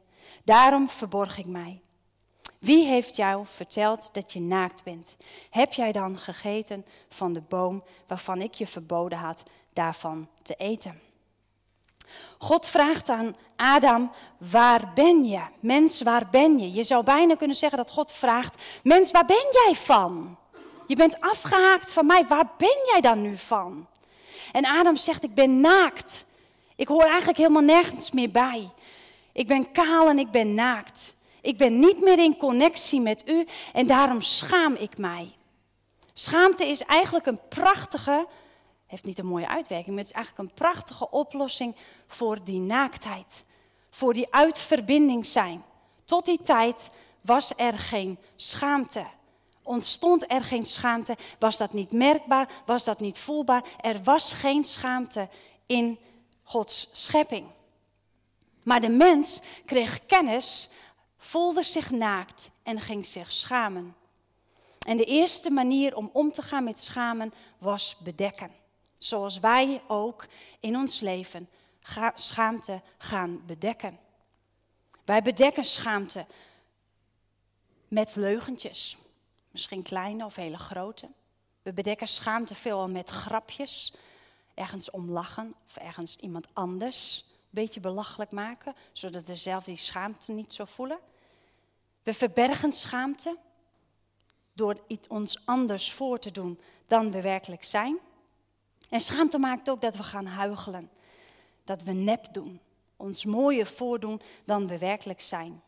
Daarom 0.44 0.88
verborg 0.88 1.38
ik 1.38 1.46
mij. 1.46 1.80
Wie 2.58 2.86
heeft 2.86 3.16
jou 3.16 3.46
verteld 3.46 4.14
dat 4.14 4.32
je 4.32 4.40
naakt 4.40 4.84
bent? 4.84 5.16
Heb 5.50 5.72
jij 5.72 5.92
dan 5.92 6.18
gegeten 6.18 6.84
van 7.08 7.32
de 7.32 7.40
boom 7.40 7.84
waarvan 8.06 8.40
ik 8.40 8.54
je 8.54 8.66
verboden 8.66 9.18
had 9.18 9.42
daarvan 9.72 10.28
te 10.42 10.54
eten? 10.54 11.00
God 12.38 12.66
vraagt 12.66 13.08
aan 13.08 13.36
Adam, 13.56 14.10
waar 14.38 14.92
ben 14.94 15.24
je? 15.24 15.42
Mens, 15.60 16.02
waar 16.02 16.28
ben 16.30 16.58
je? 16.58 16.72
Je 16.72 16.84
zou 16.84 17.04
bijna 17.04 17.34
kunnen 17.34 17.56
zeggen 17.56 17.78
dat 17.78 17.90
God 17.90 18.10
vraagt, 18.10 18.62
mens, 18.82 19.10
waar 19.10 19.26
ben 19.26 19.46
jij 19.52 19.74
van? 19.74 20.38
Je 20.86 20.96
bent 20.96 21.20
afgehaakt 21.20 21.92
van 21.92 22.06
mij, 22.06 22.26
waar 22.26 22.50
ben 22.58 22.78
jij 22.86 23.00
dan 23.00 23.22
nu 23.22 23.36
van? 23.36 23.86
En 24.52 24.66
Adam 24.66 24.96
zegt, 24.96 25.24
ik 25.24 25.34
ben 25.34 25.60
naakt. 25.60 26.24
Ik 26.76 26.88
hoor 26.88 27.04
eigenlijk 27.04 27.38
helemaal 27.38 27.62
nergens 27.62 28.10
meer 28.10 28.30
bij. 28.30 28.70
Ik 29.32 29.46
ben 29.46 29.72
kaal 29.72 30.08
en 30.08 30.18
ik 30.18 30.30
ben 30.30 30.54
naakt. 30.54 31.14
Ik 31.40 31.56
ben 31.56 31.78
niet 31.78 32.00
meer 32.00 32.18
in 32.18 32.36
connectie 32.36 33.00
met 33.00 33.28
u 33.28 33.46
en 33.72 33.86
daarom 33.86 34.20
schaam 34.20 34.74
ik 34.74 34.98
mij. 34.98 35.32
Schaamte 36.12 36.66
is 36.66 36.82
eigenlijk 36.82 37.26
een 37.26 37.40
prachtige, 37.48 38.26
heeft 38.86 39.04
niet 39.04 39.18
een 39.18 39.26
mooie 39.26 39.48
uitwerking, 39.48 39.94
maar 39.94 40.04
het 40.04 40.14
is 40.14 40.16
eigenlijk 40.16 40.48
een 40.48 40.54
prachtige 40.54 41.10
oplossing 41.10 41.76
voor 42.06 42.44
die 42.44 42.60
naaktheid. 42.60 43.44
Voor 43.90 44.12
die 44.12 44.32
uitverbinding 44.32 45.26
zijn. 45.26 45.64
Tot 46.04 46.24
die 46.24 46.40
tijd 46.40 46.90
was 47.20 47.52
er 47.56 47.78
geen 47.78 48.18
schaamte. 48.36 49.04
Ontstond 49.62 50.30
er 50.32 50.44
geen 50.44 50.64
schaamte? 50.64 51.16
Was 51.38 51.56
dat 51.56 51.72
niet 51.72 51.92
merkbaar? 51.92 52.62
Was 52.66 52.84
dat 52.84 53.00
niet 53.00 53.18
voelbaar? 53.18 53.64
Er 53.80 54.02
was 54.02 54.32
geen 54.32 54.64
schaamte 54.64 55.28
in 55.66 55.98
Gods 56.42 56.88
schepping. 56.92 57.46
Maar 58.62 58.80
de 58.80 58.88
mens 58.88 59.40
kreeg 59.64 60.06
kennis, 60.06 60.68
voelde 61.16 61.62
zich 61.62 61.90
naakt 61.90 62.50
en 62.62 62.80
ging 62.80 63.06
zich 63.06 63.32
schamen. 63.32 63.96
En 64.86 64.96
de 64.96 65.04
eerste 65.04 65.50
manier 65.50 65.96
om 65.96 66.10
om 66.12 66.32
te 66.32 66.42
gaan 66.42 66.64
met 66.64 66.80
schamen 66.80 67.32
was 67.58 67.96
bedekken. 67.98 68.50
Zoals 68.98 69.40
wij 69.40 69.82
ook 69.88 70.26
in 70.60 70.76
ons 70.76 71.00
leven 71.00 71.48
schaamte 72.14 72.80
gaan 72.98 73.42
bedekken. 73.46 73.98
Wij 75.04 75.22
bedekken 75.22 75.64
schaamte 75.64 76.26
met 77.88 78.16
leugentjes. 78.16 78.96
Misschien 79.52 79.82
kleine 79.82 80.24
of 80.24 80.36
hele 80.36 80.58
grote. 80.58 81.08
We 81.62 81.72
bedekken 81.72 82.08
schaamte 82.08 82.54
veelal 82.54 82.88
met 82.88 83.10
grapjes. 83.10 83.94
Ergens 84.54 84.90
om 84.90 85.10
lachen 85.10 85.54
of 85.66 85.76
ergens 85.76 86.16
iemand 86.16 86.46
anders 86.52 87.24
een 87.28 87.48
beetje 87.50 87.80
belachelijk 87.80 88.30
maken, 88.30 88.74
zodat 88.92 89.24
we 89.24 89.36
zelf 89.36 89.64
die 89.64 89.76
schaamte 89.76 90.32
niet 90.32 90.52
zo 90.52 90.64
voelen. 90.64 90.98
We 92.02 92.14
verbergen 92.14 92.72
schaamte 92.72 93.36
door 94.52 94.80
iets 94.86 95.08
ons 95.08 95.46
anders 95.46 95.92
voor 95.92 96.18
te 96.18 96.30
doen 96.30 96.60
dan 96.86 97.10
we 97.10 97.20
werkelijk 97.20 97.64
zijn. 97.64 97.98
En 98.88 99.00
schaamte 99.00 99.38
maakt 99.38 99.70
ook 99.70 99.80
dat 99.80 99.96
we 99.96 100.02
gaan 100.02 100.26
huigelen, 100.26 100.90
dat 101.64 101.82
we 101.82 101.92
nep 101.92 102.26
doen, 102.32 102.60
ons 102.96 103.24
mooier 103.24 103.66
voordoen 103.66 104.20
dan 104.44 104.66
we 104.66 104.78
werkelijk 104.78 105.20
zijn. 105.20 105.62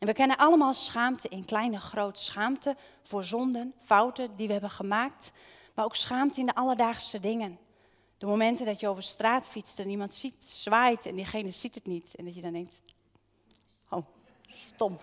En 0.00 0.06
we 0.06 0.12
kennen 0.12 0.36
allemaal 0.36 0.74
schaamte 0.74 1.28
in 1.28 1.44
kleine 1.44 1.80
groot 1.80 2.18
schaamte 2.18 2.76
voor 3.02 3.24
zonden, 3.24 3.74
fouten 3.84 4.36
die 4.36 4.46
we 4.46 4.52
hebben 4.52 4.70
gemaakt, 4.70 5.32
maar 5.74 5.84
ook 5.84 5.96
schaamte 5.96 6.40
in 6.40 6.46
de 6.46 6.54
alledaagse 6.54 7.20
dingen. 7.20 7.58
De 8.18 8.26
momenten 8.26 8.66
dat 8.66 8.80
je 8.80 8.88
over 8.88 9.02
straat 9.02 9.46
fietst 9.46 9.78
en 9.78 9.88
iemand 9.88 10.14
ziet, 10.14 10.44
zwaait 10.44 11.06
en 11.06 11.14
diegene 11.14 11.50
ziet 11.50 11.74
het 11.74 11.86
niet. 11.86 12.14
En 12.14 12.24
dat 12.24 12.34
je 12.34 12.40
dan 12.40 12.52
denkt, 12.52 12.82
oh, 13.88 14.06
stom. 14.48 14.98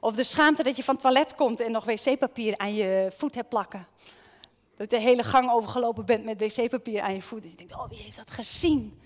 Of 0.00 0.14
de 0.14 0.24
schaamte 0.24 0.62
dat 0.62 0.76
je 0.76 0.84
van 0.84 0.94
het 0.94 1.02
toilet 1.02 1.34
komt 1.34 1.60
en 1.60 1.72
nog 1.72 1.84
wc-papier 1.84 2.58
aan 2.58 2.74
je 2.74 3.12
voet 3.16 3.34
hebt 3.34 3.48
plakken. 3.48 3.86
Dat 4.76 4.90
je 4.90 4.96
de 4.96 5.02
hele 5.02 5.22
gang 5.22 5.50
overgelopen 5.50 6.04
bent 6.04 6.24
met 6.24 6.40
wc-papier 6.40 7.02
aan 7.02 7.14
je 7.14 7.22
voet. 7.22 7.42
En 7.42 7.50
je 7.50 7.56
denkt, 7.56 7.72
oh, 7.72 7.88
wie 7.88 8.02
heeft 8.02 8.16
dat 8.16 8.30
gezien? 8.30 9.00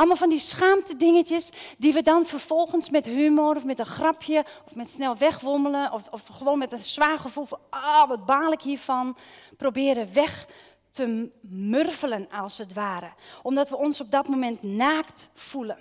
Allemaal 0.00 0.18
van 0.18 0.28
die 0.28 0.38
schaamte 0.38 0.96
dingetjes 0.96 1.50
die 1.78 1.92
we 1.92 2.02
dan 2.02 2.26
vervolgens 2.26 2.90
met 2.90 3.04
humor 3.04 3.56
of 3.56 3.64
met 3.64 3.78
een 3.78 3.86
grapje 3.86 4.44
of 4.66 4.74
met 4.74 4.90
snel 4.90 5.16
wegwommelen 5.16 5.92
of, 5.92 6.08
of 6.10 6.26
gewoon 6.26 6.58
met 6.58 6.72
een 6.72 6.82
zwaar 6.82 7.18
gevoel 7.18 7.44
van, 7.44 7.58
ah, 7.70 8.08
wat 8.08 8.26
baal 8.26 8.52
ik 8.52 8.60
hiervan, 8.60 9.16
proberen 9.56 10.12
weg 10.12 10.46
te 10.90 11.30
murvelen 11.40 12.28
als 12.30 12.58
het 12.58 12.72
ware. 12.72 13.12
Omdat 13.42 13.68
we 13.68 13.76
ons 13.76 14.00
op 14.00 14.10
dat 14.10 14.28
moment 14.28 14.62
naakt 14.62 15.28
voelen. 15.34 15.78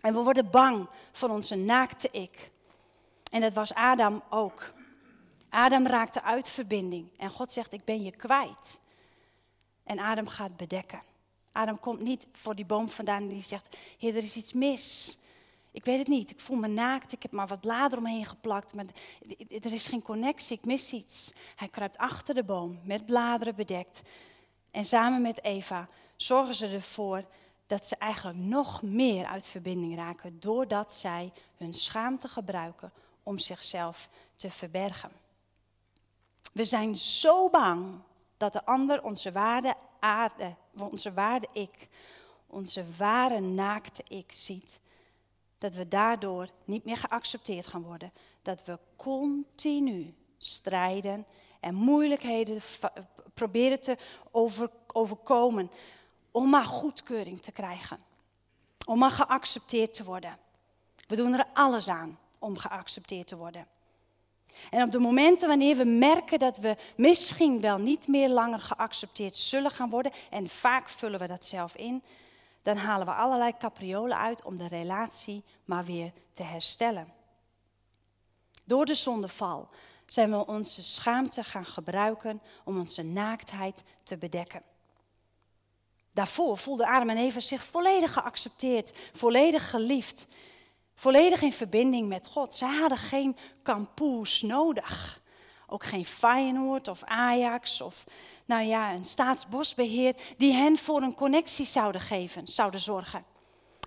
En 0.00 0.14
we 0.14 0.22
worden 0.22 0.50
bang 0.50 0.88
van 1.12 1.30
onze 1.30 1.54
naakte 1.54 2.08
ik. 2.10 2.50
En 3.30 3.40
dat 3.40 3.52
was 3.52 3.74
Adam 3.74 4.22
ook. 4.30 4.72
Adam 5.50 5.86
raakte 5.86 6.22
uit 6.22 6.48
verbinding 6.48 7.10
en 7.18 7.30
God 7.30 7.52
zegt, 7.52 7.72
ik 7.72 7.84
ben 7.84 8.02
je 8.02 8.16
kwijt. 8.16 8.80
En 9.84 9.98
Adam 9.98 10.26
gaat 10.26 10.56
bedekken. 10.56 11.07
Adam 11.58 11.80
komt 11.80 12.00
niet 12.00 12.26
voor 12.32 12.54
die 12.54 12.64
boom 12.66 12.88
vandaan 12.88 13.22
en 13.22 13.28
die 13.28 13.42
zegt, 13.42 13.76
heer, 13.98 14.16
er 14.16 14.22
is 14.22 14.36
iets 14.36 14.52
mis. 14.52 15.18
Ik 15.70 15.84
weet 15.84 15.98
het 15.98 16.08
niet, 16.08 16.30
ik 16.30 16.40
voel 16.40 16.56
me 16.56 16.68
naakt, 16.68 17.12
ik 17.12 17.22
heb 17.22 17.32
maar 17.32 17.46
wat 17.46 17.60
bladeren 17.60 17.98
omheen 17.98 18.26
geplakt, 18.26 18.74
maar 18.74 18.84
er 19.48 19.72
is 19.72 19.88
geen 19.88 20.02
connectie, 20.02 20.56
ik 20.56 20.64
mis 20.64 20.92
iets. 20.92 21.32
Hij 21.56 21.68
kruipt 21.68 21.98
achter 21.98 22.34
de 22.34 22.44
boom, 22.44 22.80
met 22.82 23.06
bladeren 23.06 23.54
bedekt. 23.54 24.02
En 24.70 24.84
samen 24.84 25.22
met 25.22 25.44
Eva 25.44 25.88
zorgen 26.16 26.54
ze 26.54 26.66
ervoor 26.68 27.24
dat 27.66 27.86
ze 27.86 27.96
eigenlijk 27.96 28.38
nog 28.38 28.82
meer 28.82 29.26
uit 29.26 29.46
verbinding 29.46 29.96
raken, 29.96 30.40
doordat 30.40 30.92
zij 30.92 31.32
hun 31.56 31.74
schaamte 31.74 32.28
gebruiken 32.28 32.92
om 33.22 33.38
zichzelf 33.38 34.08
te 34.36 34.50
verbergen. 34.50 35.10
We 36.52 36.64
zijn 36.64 36.96
zo 36.96 37.48
bang 37.48 38.00
dat 38.36 38.52
de 38.52 38.64
ander 38.64 39.02
onze 39.02 39.32
waarde 39.32 39.74
aarde, 39.98 40.54
onze 40.86 41.12
waarde 41.12 41.48
ik, 41.52 41.88
onze 42.46 42.84
ware 42.96 43.40
naakte 43.40 44.02
ik 44.08 44.32
ziet, 44.32 44.80
dat 45.58 45.74
we 45.74 45.88
daardoor 45.88 46.48
niet 46.64 46.84
meer 46.84 46.96
geaccepteerd 46.96 47.66
gaan 47.66 47.82
worden. 47.82 48.12
Dat 48.42 48.64
we 48.64 48.78
continu 48.96 50.14
strijden 50.38 51.26
en 51.60 51.74
moeilijkheden 51.74 52.60
proberen 53.34 53.80
te 53.80 53.96
over, 54.30 54.70
overkomen 54.86 55.70
om 56.30 56.50
maar 56.50 56.64
goedkeuring 56.64 57.40
te 57.40 57.52
krijgen. 57.52 57.98
Om 58.86 58.98
maar 58.98 59.10
geaccepteerd 59.10 59.94
te 59.94 60.04
worden. 60.04 60.38
We 61.06 61.16
doen 61.16 61.32
er 61.32 61.46
alles 61.54 61.88
aan 61.88 62.18
om 62.38 62.56
geaccepteerd 62.56 63.26
te 63.26 63.36
worden. 63.36 63.66
En 64.70 64.82
op 64.82 64.92
de 64.92 64.98
momenten 64.98 65.48
wanneer 65.48 65.76
we 65.76 65.84
merken 65.84 66.38
dat 66.38 66.56
we 66.56 66.76
misschien 66.96 67.60
wel 67.60 67.78
niet 67.78 68.08
meer 68.08 68.28
langer 68.28 68.60
geaccepteerd 68.60 69.36
zullen 69.36 69.70
gaan 69.70 69.90
worden, 69.90 70.12
en 70.30 70.48
vaak 70.48 70.88
vullen 70.88 71.20
we 71.20 71.26
dat 71.26 71.44
zelf 71.44 71.76
in, 71.76 72.02
dan 72.62 72.76
halen 72.76 73.06
we 73.06 73.12
allerlei 73.12 73.56
capriolen 73.58 74.18
uit 74.18 74.44
om 74.44 74.56
de 74.56 74.68
relatie 74.68 75.44
maar 75.64 75.84
weer 75.84 76.12
te 76.32 76.42
herstellen. 76.42 77.12
Door 78.64 78.84
de 78.84 78.94
zondeval 78.94 79.68
zijn 80.06 80.30
we 80.30 80.46
onze 80.46 80.82
schaamte 80.82 81.44
gaan 81.44 81.66
gebruiken 81.66 82.42
om 82.64 82.78
onze 82.78 83.02
naaktheid 83.02 83.82
te 84.02 84.16
bedekken. 84.16 84.62
Daarvoor 86.12 86.58
voelden 86.58 86.86
Adam 86.86 87.08
en 87.08 87.16
Eva 87.16 87.40
zich 87.40 87.64
volledig 87.64 88.12
geaccepteerd, 88.12 88.92
volledig 89.12 89.70
geliefd. 89.70 90.26
Volledig 90.98 91.42
in 91.42 91.52
verbinding 91.52 92.08
met 92.08 92.26
God. 92.26 92.54
Zij 92.54 92.76
hadden 92.76 92.98
geen 92.98 93.36
kampoes 93.62 94.42
nodig. 94.42 95.20
Ook 95.66 95.84
geen 95.84 96.04
Feyenoord 96.04 96.88
of 96.88 97.04
Ajax 97.04 97.80
of 97.80 98.04
nou 98.44 98.64
ja, 98.64 98.92
een 98.92 99.04
staatsbosbeheer 99.04 100.14
die 100.36 100.52
hen 100.52 100.76
voor 100.76 101.02
een 101.02 101.14
connectie 101.14 101.66
zouden 101.66 102.00
geven, 102.00 102.48
zouden 102.48 102.80
zorgen. 102.80 103.24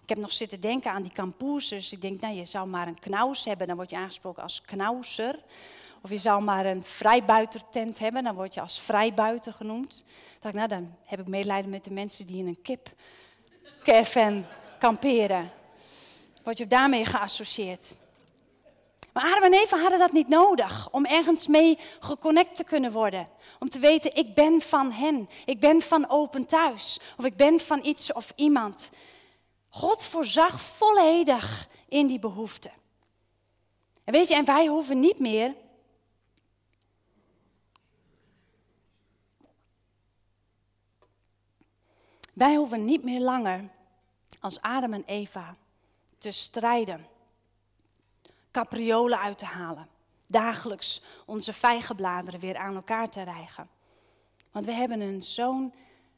Ik 0.04 0.10
heb 0.10 0.18
nog 0.18 0.32
zitten 0.32 0.60
denken 0.60 0.92
aan 0.92 1.02
die 1.02 1.12
kampoes. 1.12 1.68
Dus 1.68 1.92
ik 1.92 2.02
denk, 2.02 2.22
nou, 2.22 2.36
je 2.36 2.46
zou 2.46 2.68
maar 2.68 2.88
een 2.88 3.00
knaus 3.00 3.46
hebben, 3.46 3.68
dan 3.68 3.76
word 3.76 3.90
je 3.90 3.98
aangesproken 3.98 4.44
als 4.44 4.62
knauser. 4.62 5.40
Of 6.02 6.10
je 6.10 6.18
zou 6.18 6.44
maar 6.44 6.66
een 6.66 6.84
vrijbuitertent 6.84 8.00
hebben, 8.00 8.24
dan 8.24 8.36
word 8.36 8.54
je 8.54 8.62
als 8.62 8.80
vrijbuiter 8.80 9.54
genoemd. 9.54 10.04
Dan 10.40 10.52
dacht 10.52 10.54
ik, 10.54 10.60
nou, 10.60 10.68
dan 10.68 10.96
heb 11.04 11.20
ik 11.20 11.28
medelijden 11.28 11.72
met 11.72 11.84
de 11.84 11.94
mensen 11.94 12.28
die 12.28 12.38
in 12.38 12.48
een 12.48 12.62
kip 12.62 12.90
caravan 13.84 14.46
kamperen 14.80 15.52
word 16.44 16.58
je 16.58 16.68
daarmee 16.68 17.06
geassocieerd. 17.06 18.00
Maar 19.14 19.24
Adam 19.24 19.44
en 19.44 19.60
Eva 19.60 19.80
hadden 19.80 20.00
dat 20.00 20.12
niet 20.12 20.28
nodig 20.28 20.90
om 20.92 21.06
ergens 21.06 21.48
mee 21.48 21.78
geconnect 22.00 22.56
te 22.56 22.64
kunnen 22.64 22.92
worden. 22.92 23.30
Om 23.60 23.70
te 23.70 23.80
weten, 23.80 24.16
ik 24.16 24.34
ben 24.34 24.62
van 24.62 24.92
hen. 24.92 25.30
Ik 25.46 25.60
ben 25.60 25.82
van 25.82 26.10
open 26.10 26.46
thuis. 26.46 27.00
Of 27.18 27.26
ik 27.26 27.36
ben 27.36 27.60
van 27.60 27.86
iets 27.86 28.14
of 28.14 28.34
iemand. 28.36 28.90
God 29.70 30.04
voorzag 30.04 30.62
volledig 30.62 31.68
in 31.88 32.08
die 32.08 32.20
behoefte. 32.20 32.72
En 34.04 34.14
weet 34.14 34.28
je, 34.28 34.36
en 34.36 34.46
wij 34.46 34.68
hoeven 34.68 35.00
niet 35.00 35.20
meer. 35.20 35.56
Wij 42.34 42.56
hoeven 42.56 42.86
niet 42.86 43.04
meer 43.04 43.20
langer 43.20 43.70
als 44.40 44.62
Adam 44.62 44.94
en 44.94 45.04
Eva 45.06 45.56
te 46.22 46.32
strijden. 46.32 47.08
Capriolen 48.52 49.20
uit 49.20 49.38
te 49.38 49.46
halen. 49.46 49.88
Dagelijks 50.28 51.02
onze 51.26 51.54
vijgenbladeren 51.54 52.40
weer 52.40 52.58
aan 52.58 52.76
elkaar 52.76 53.10
te 53.10 53.22
rijgen. 53.22 53.70
Want 54.52 54.66
we 54.66 54.72
hebben 54.72 55.02
een 55.02 55.22
zoon 55.22 55.74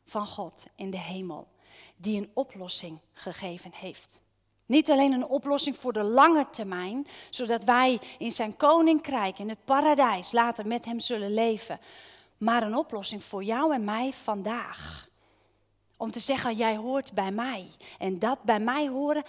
van 0.06 0.28
God 0.28 0.66
in 0.76 0.90
de 0.90 1.00
hemel. 1.00 1.52
die 1.96 2.18
een 2.18 2.32
oplossing 2.34 3.00
gegeven 3.14 3.72
heeft. 3.74 4.22
Niet 4.66 4.92
alleen 4.92 5.12
een 5.12 5.26
oplossing 5.26 5.78
voor 5.78 5.94
de 5.94 6.04
lange 6.04 6.50
termijn, 6.50 7.08
zodat 7.30 7.64
wij 7.64 8.00
in 8.18 8.32
zijn 8.32 8.56
koninkrijk, 8.56 9.40
in 9.40 9.50
het 9.50 9.66
paradijs, 9.66 10.32
later 10.32 10.68
met 10.68 10.86
hem 10.86 11.00
zullen 11.00 11.34
leven, 11.34 11.80
maar 12.38 12.64
een 12.64 12.76
oplossing 12.76 13.24
voor 13.24 13.44
jou 13.44 13.74
en 13.74 13.84
mij 13.84 14.14
vandaag. 14.14 15.08
Om 15.98 16.12
te 16.12 16.20
zeggen, 16.20 16.56
jij 16.56 16.76
hoort 16.76 17.14
bij 17.14 17.32
mij. 17.32 17.70
En 18.00 18.20
dat 18.20 18.44
bij 18.44 18.60
mij 18.60 18.88
horen 18.88 19.24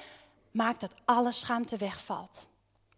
maakt 0.55 0.81
dat 0.81 0.95
alle 1.05 1.33
schaamte 1.33 1.77
wegvalt. 1.77 2.49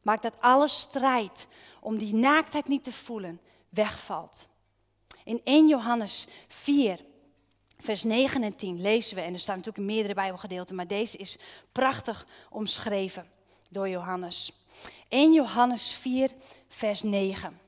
Maakt 0.03 0.23
dat 0.23 0.41
alle 0.41 0.69
strijd 0.69 1.47
om 1.81 1.99
die 1.99 2.15
naaktheid 2.15 2.69
niet 2.69 2.85
te 2.85 2.93
voelen 2.93 3.41
wegvalt. 3.69 4.49
In 5.25 5.41
1 5.45 5.69
Johannes 5.69 6.27
4, 6.49 7.01
vers 7.79 8.03
9 8.03 8.43
en 8.43 8.57
10 8.57 8.81
lezen 8.81 9.17
we, 9.17 9.23
en 9.23 9.33
er 9.33 9.39
staan 9.39 9.57
natuurlijk 9.57 9.87
meerdere 9.87 10.15
Bijbelgedeelten, 10.15 10.75
maar 10.75 10.87
deze 10.87 11.17
is 11.17 11.39
prachtig 11.73 12.27
omschreven 12.51 13.31
door 13.69 13.89
Johannes. 13.89 14.53
1 15.09 15.33
Johannes 15.33 15.93
4, 15.93 16.31
vers 16.69 17.03
9. 17.03 17.61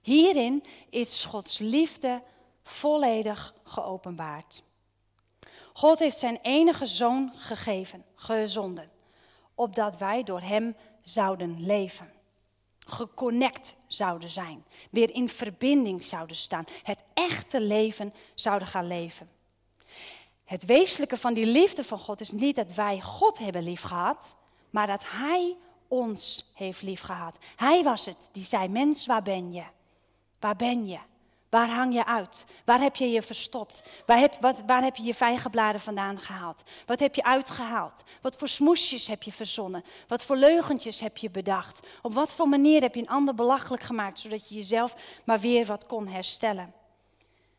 Hierin 0.00 0.64
is 0.90 1.24
Gods 1.24 1.58
liefde 1.58 2.22
volledig 2.62 3.54
geopenbaard. 3.64 4.62
God 5.76 5.98
heeft 5.98 6.18
zijn 6.18 6.38
enige 6.42 6.86
zoon 6.86 7.32
gegeven, 7.36 8.04
gezonden, 8.14 8.90
opdat 9.54 9.96
wij 9.96 10.22
door 10.22 10.40
hem 10.40 10.76
zouden 11.02 11.66
leven. 11.66 12.12
Geconnect 12.78 13.76
zouden 13.86 14.30
zijn, 14.30 14.64
weer 14.90 15.14
in 15.14 15.28
verbinding 15.28 16.04
zouden 16.04 16.36
staan, 16.36 16.64
het 16.82 17.02
echte 17.14 17.60
leven 17.60 18.14
zouden 18.34 18.68
gaan 18.68 18.86
leven. 18.86 19.30
Het 20.44 20.64
wezenlijke 20.64 21.16
van 21.16 21.34
die 21.34 21.46
liefde 21.46 21.84
van 21.84 21.98
God 21.98 22.20
is 22.20 22.30
niet 22.30 22.56
dat 22.56 22.74
wij 22.74 23.00
God 23.00 23.38
hebben 23.38 23.62
liefgehad, 23.62 24.36
maar 24.70 24.86
dat 24.86 25.04
Hij 25.06 25.56
ons 25.88 26.50
heeft 26.54 26.82
liefgehad. 26.82 27.38
Hij 27.56 27.82
was 27.82 28.06
het 28.06 28.28
die 28.32 28.44
zei: 28.44 28.68
Mens, 28.68 29.06
waar 29.06 29.22
ben 29.22 29.52
je? 29.52 29.64
Waar 30.38 30.56
ben 30.56 30.86
je? 30.86 30.98
Waar 31.54 31.70
hang 31.70 31.94
je 31.94 32.06
uit? 32.06 32.46
Waar 32.64 32.80
heb 32.80 32.96
je 32.96 33.10
je 33.10 33.22
verstopt? 33.22 33.82
Waar 34.06 34.18
heb, 34.18 34.36
wat, 34.40 34.62
waar 34.66 34.82
heb 34.82 34.96
je 34.96 35.02
je 35.02 35.14
vijgenbladen 35.14 35.80
vandaan 35.80 36.18
gehaald? 36.18 36.62
Wat 36.86 37.00
heb 37.00 37.14
je 37.14 37.24
uitgehaald? 37.24 38.04
Wat 38.20 38.36
voor 38.36 38.48
smoesjes 38.48 39.06
heb 39.06 39.22
je 39.22 39.32
verzonnen? 39.32 39.84
Wat 40.08 40.22
voor 40.22 40.36
leugentjes 40.36 41.00
heb 41.00 41.16
je 41.16 41.30
bedacht? 41.30 41.86
Op 42.02 42.14
wat 42.14 42.34
voor 42.34 42.48
manier 42.48 42.80
heb 42.80 42.94
je 42.94 43.00
een 43.00 43.08
ander 43.08 43.34
belachelijk 43.34 43.82
gemaakt, 43.82 44.18
zodat 44.18 44.48
je 44.48 44.54
jezelf 44.54 44.94
maar 45.24 45.40
weer 45.40 45.66
wat 45.66 45.86
kon 45.86 46.06
herstellen? 46.06 46.72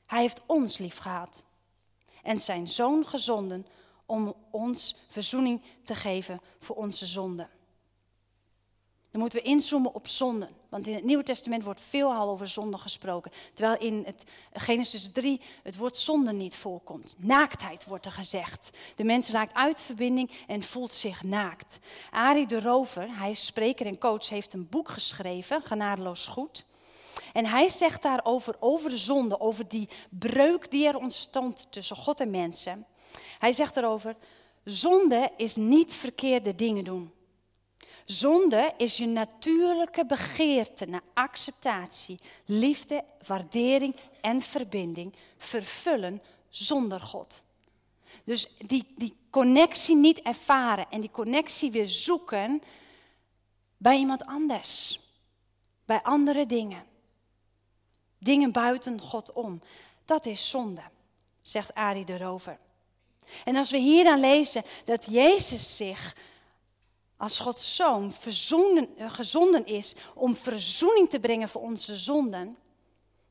Hij 0.05 0.19
heeft 0.19 0.41
ons 0.45 0.77
lief 0.77 0.97
gehad 0.97 1.45
en 2.23 2.39
zijn 2.39 2.67
zoon 2.67 3.05
gezonden 3.05 3.67
om 4.05 4.35
ons 4.51 4.95
verzoening 5.07 5.61
te 5.83 5.95
geven 5.95 6.41
voor 6.59 6.75
onze 6.75 7.05
zonden. 7.05 7.49
Dan 9.11 9.23
moeten 9.23 9.39
we 9.39 9.49
inzoomen 9.49 9.93
op 9.93 10.07
zonden. 10.07 10.49
Want 10.75 10.87
in 10.87 10.93
het 10.93 11.03
Nieuwe 11.03 11.23
Testament 11.23 11.63
wordt 11.63 11.81
veelal 11.81 12.29
over 12.29 12.47
zonde 12.47 12.77
gesproken. 12.77 13.31
Terwijl 13.53 13.79
in 13.79 14.03
het 14.05 14.23
Genesis 14.53 15.11
3 15.11 15.41
het 15.63 15.77
woord 15.77 15.97
zonde 15.97 16.33
niet 16.33 16.55
voorkomt. 16.55 17.15
Naaktheid 17.17 17.85
wordt 17.85 18.05
er 18.05 18.11
gezegd. 18.11 18.69
De 18.95 19.03
mens 19.03 19.29
raakt 19.29 19.53
uit 19.53 19.81
verbinding 19.81 20.31
en 20.47 20.63
voelt 20.63 20.93
zich 20.93 21.23
naakt. 21.23 21.79
Arie 22.11 22.47
de 22.47 22.59
Rover, 22.61 23.17
hij 23.17 23.31
is 23.31 23.45
spreker 23.45 23.85
en 23.85 23.97
coach, 23.97 24.29
heeft 24.29 24.53
een 24.53 24.69
boek 24.69 24.89
geschreven, 24.89 25.61
Genadeloos 25.61 26.27
Goed. 26.27 26.65
En 27.33 27.45
hij 27.45 27.69
zegt 27.69 28.01
daarover, 28.01 28.55
over 28.59 28.89
de 28.89 28.97
zonde, 28.97 29.39
over 29.39 29.67
die 29.67 29.89
breuk 30.09 30.71
die 30.71 30.87
er 30.87 30.97
ontstond 30.97 31.67
tussen 31.69 31.95
God 31.95 32.19
en 32.19 32.29
mensen. 32.29 32.85
Hij 33.39 33.51
zegt 33.51 33.77
erover, 33.77 34.15
zonde 34.63 35.31
is 35.37 35.55
niet 35.55 35.93
verkeerde 35.93 36.55
dingen 36.55 36.83
doen. 36.83 37.13
Zonde 38.05 38.73
is 38.77 38.97
je 38.97 39.07
natuurlijke 39.07 40.05
begeerte 40.05 40.85
naar 40.85 41.03
acceptatie, 41.13 42.19
liefde, 42.45 43.03
waardering 43.27 43.95
en 44.21 44.41
verbinding 44.41 45.13
vervullen 45.37 46.21
zonder 46.49 47.01
God. 47.01 47.43
Dus 48.23 48.57
die, 48.57 48.85
die 48.95 49.15
connectie 49.29 49.95
niet 49.95 50.19
ervaren 50.19 50.85
en 50.89 51.01
die 51.01 51.11
connectie 51.11 51.71
weer 51.71 51.87
zoeken 51.87 52.61
bij 53.77 53.97
iemand 53.97 54.25
anders, 54.25 54.99
bij 55.85 56.01
andere 56.01 56.45
dingen. 56.45 56.83
Dingen 58.17 58.51
buiten 58.51 59.01
God 59.01 59.33
om. 59.33 59.61
Dat 60.05 60.25
is 60.25 60.49
zonde, 60.49 60.81
zegt 61.41 61.73
Ari 61.73 62.03
de 62.03 62.17
Rover. 62.17 62.57
En 63.43 63.55
als 63.55 63.71
we 63.71 63.77
hier 63.77 64.03
dan 64.03 64.19
lezen 64.19 64.63
dat 64.83 65.05
Jezus 65.05 65.75
zich 65.77 66.15
als 67.17 67.39
Gods 67.39 67.75
zoon 67.75 68.13
eh, 68.97 69.13
gezonden 69.13 69.65
is 69.65 69.95
om 70.13 70.35
verzoening 70.35 71.09
te 71.09 71.19
brengen 71.19 71.49
voor 71.49 71.61
onze 71.61 71.95
zonden, 71.95 72.57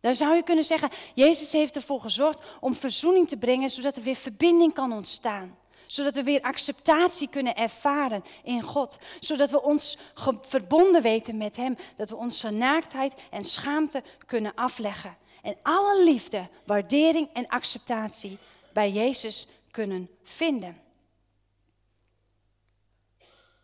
dan 0.04 0.16
zou 0.16 0.34
je 0.34 0.42
kunnen 0.42 0.64
zeggen, 0.64 0.90
Jezus 1.14 1.52
heeft 1.52 1.76
ervoor 1.76 2.00
gezorgd 2.00 2.42
om 2.60 2.74
verzoening 2.74 3.28
te 3.28 3.36
brengen, 3.36 3.70
zodat 3.70 3.96
er 3.96 4.02
weer 4.02 4.14
verbinding 4.14 4.74
kan 4.74 4.92
ontstaan. 4.92 5.58
Zodat 5.86 6.14
we 6.14 6.22
weer 6.22 6.40
acceptatie 6.40 7.28
kunnen 7.28 7.56
ervaren 7.56 8.22
in 8.42 8.62
God. 8.62 8.98
Zodat 9.20 9.50
we 9.50 9.62
ons 9.62 9.98
verbonden 10.40 11.02
weten 11.02 11.36
met 11.36 11.56
Hem. 11.56 11.76
Dat 11.96 12.10
we 12.10 12.16
onze 12.16 12.50
naaktheid 12.50 13.14
en 13.30 13.44
schaamte 13.44 14.02
kunnen 14.26 14.54
afleggen. 14.54 15.16
En 15.42 15.56
alle 15.62 16.04
liefde, 16.04 16.48
waardering 16.66 17.28
en 17.32 17.48
acceptatie 17.48 18.38
bij 18.72 18.90
Jezus 18.90 19.46
kunnen 19.70 20.10
vinden. 20.22 20.83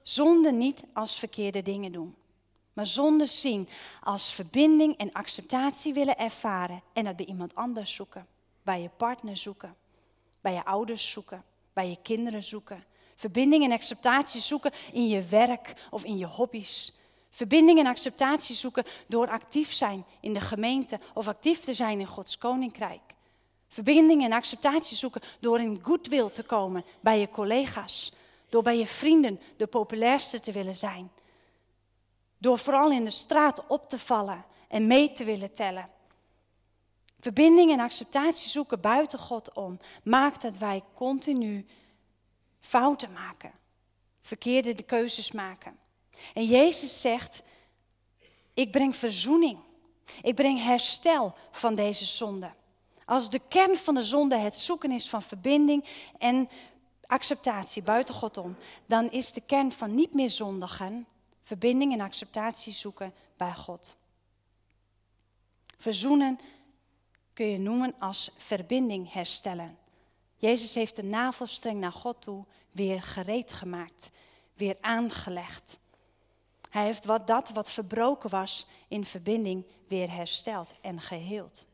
Zonde 0.03 0.53
niet 0.53 0.85
als 0.93 1.19
verkeerde 1.19 1.63
dingen 1.63 1.93
doen. 1.93 2.15
Maar 2.73 2.87
zonde 2.87 3.27
zien 3.27 3.69
als 4.03 4.33
verbinding 4.33 4.97
en 4.97 5.13
acceptatie 5.13 5.95
willen 5.95 6.19
ervaren. 6.19 6.83
En 6.93 7.05
dat 7.05 7.17
bij 7.17 7.27
iemand 7.27 7.55
anders 7.55 7.95
zoeken. 7.95 8.27
Bij 8.63 8.83
je 8.83 8.91
partner 8.97 9.37
zoeken. 9.37 9.77
Bij 10.41 10.53
je 10.53 10.65
ouders 10.65 11.11
zoeken. 11.11 11.45
Bij 11.73 11.89
je 11.89 11.97
kinderen 12.03 12.43
zoeken. 12.43 12.85
Verbinding 13.15 13.65
en 13.65 13.73
acceptatie 13.73 14.41
zoeken 14.41 14.73
in 14.93 15.09
je 15.09 15.23
werk 15.23 15.75
of 15.91 16.05
in 16.05 16.19
je 16.19 16.27
hobby's. 16.27 16.93
Verbinding 17.31 17.79
en 17.79 17.87
acceptatie 17.87 18.55
zoeken 18.55 18.85
door 19.07 19.29
actief 19.29 19.73
zijn 19.73 20.05
in 20.21 20.33
de 20.33 20.41
gemeente 20.41 21.01
of 21.15 21.29
actief 21.29 21.61
te 21.61 21.75
zijn 21.75 22.01
in 22.01 22.07
Gods 22.07 22.39
koninkrijk. 22.39 23.01
Verbinding 23.69 24.25
en 24.25 24.33
acceptatie 24.33 24.97
zoeken 24.97 25.23
door 25.41 25.61
in 25.61 25.81
goodwill 25.83 26.31
te 26.31 26.43
komen 26.43 26.85
bij 27.01 27.21
je 27.21 27.31
collega's 27.31 28.13
door 28.51 28.63
bij 28.63 28.79
je 28.79 28.87
vrienden 28.87 29.41
de 29.57 29.67
populairste 29.67 30.41
te 30.41 30.53
willen 30.53 30.77
zijn. 30.77 31.11
Door 32.39 32.59
vooral 32.59 32.91
in 32.91 33.05
de 33.05 33.11
straat 33.11 33.67
op 33.67 33.89
te 33.89 33.99
vallen 33.99 34.45
en 34.69 34.87
mee 34.87 35.13
te 35.13 35.25
willen 35.25 35.53
tellen. 35.53 35.91
Verbinding 37.21 37.73
en 37.73 37.81
acceptatie 37.81 38.49
zoeken 38.49 38.81
buiten 38.81 39.19
God 39.19 39.53
om 39.53 39.79
maakt 40.05 40.43
dat 40.43 40.57
wij 40.57 40.83
continu 40.95 41.67
fouten 42.61 43.13
maken, 43.13 43.53
verkeerde 44.21 44.83
keuzes 44.83 45.33
maken. 45.33 45.79
En 46.35 46.45
Jezus 46.45 47.01
zegt: 47.01 47.43
Ik 48.55 48.71
breng 48.71 48.97
verzoening, 48.97 49.59
ik 50.23 50.35
breng 50.35 50.63
herstel 50.63 51.35
van 51.51 51.75
deze 51.75 52.05
zonde. 52.05 52.51
Als 53.05 53.31
de 53.31 53.41
kern 53.49 53.77
van 53.77 53.95
de 53.95 54.03
zonde 54.03 54.37
het 54.37 54.55
zoeken 54.55 54.91
is 54.91 55.09
van 55.09 55.23
verbinding 55.23 55.85
en 56.19 56.49
acceptatie 57.11 57.83
buiten 57.83 58.14
God 58.14 58.37
om, 58.37 58.57
dan 58.87 59.11
is 59.11 59.33
de 59.33 59.40
kern 59.40 59.73
van 59.73 59.94
niet 59.94 60.14
meer 60.14 60.31
zondigen 60.31 61.07
verbinding 61.42 61.92
en 61.92 62.01
acceptatie 62.01 62.73
zoeken 62.73 63.14
bij 63.37 63.55
God. 63.55 63.96
Verzoenen 65.79 66.38
kun 67.33 67.46
je 67.46 67.59
noemen 67.59 67.94
als 67.99 68.31
verbinding 68.37 69.12
herstellen. 69.12 69.79
Jezus 70.37 70.75
heeft 70.75 70.96
de 70.96 71.03
navelstreng 71.03 71.81
naar 71.81 71.92
God 71.92 72.23
toe 72.23 72.44
weer 72.70 73.03
gereed 73.03 73.53
gemaakt, 73.53 74.11
weer 74.55 74.77
aangelegd. 74.81 75.79
Hij 76.70 76.85
heeft 76.85 77.05
wat, 77.05 77.27
dat 77.27 77.51
wat 77.51 77.70
verbroken 77.70 78.31
was 78.31 78.66
in 78.88 79.05
verbinding 79.05 79.64
weer 79.88 80.11
hersteld 80.11 80.75
en 80.81 81.01
geheeld. 81.01 81.66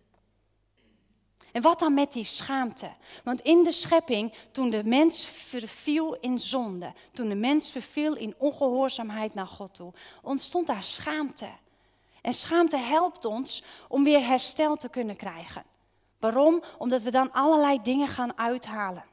En 1.56 1.62
wat 1.62 1.78
dan 1.78 1.94
met 1.94 2.12
die 2.12 2.24
schaamte? 2.24 2.90
Want 3.24 3.40
in 3.40 3.62
de 3.62 3.72
schepping, 3.72 4.32
toen 4.50 4.70
de 4.70 4.84
mens 4.84 5.26
verviel 5.26 6.14
in 6.20 6.38
zonde, 6.38 6.92
toen 7.12 7.28
de 7.28 7.34
mens 7.34 7.70
verviel 7.70 8.16
in 8.16 8.34
ongehoorzaamheid 8.38 9.34
naar 9.34 9.46
God 9.46 9.74
toe, 9.74 9.92
ontstond 10.22 10.66
daar 10.66 10.82
schaamte. 10.82 11.48
En 12.22 12.34
schaamte 12.34 12.76
helpt 12.76 13.24
ons 13.24 13.62
om 13.88 14.04
weer 14.04 14.26
herstel 14.26 14.76
te 14.76 14.88
kunnen 14.88 15.16
krijgen. 15.16 15.64
Waarom? 16.18 16.62
Omdat 16.78 17.02
we 17.02 17.10
dan 17.10 17.32
allerlei 17.32 17.82
dingen 17.82 18.08
gaan 18.08 18.38
uithalen. 18.38 19.04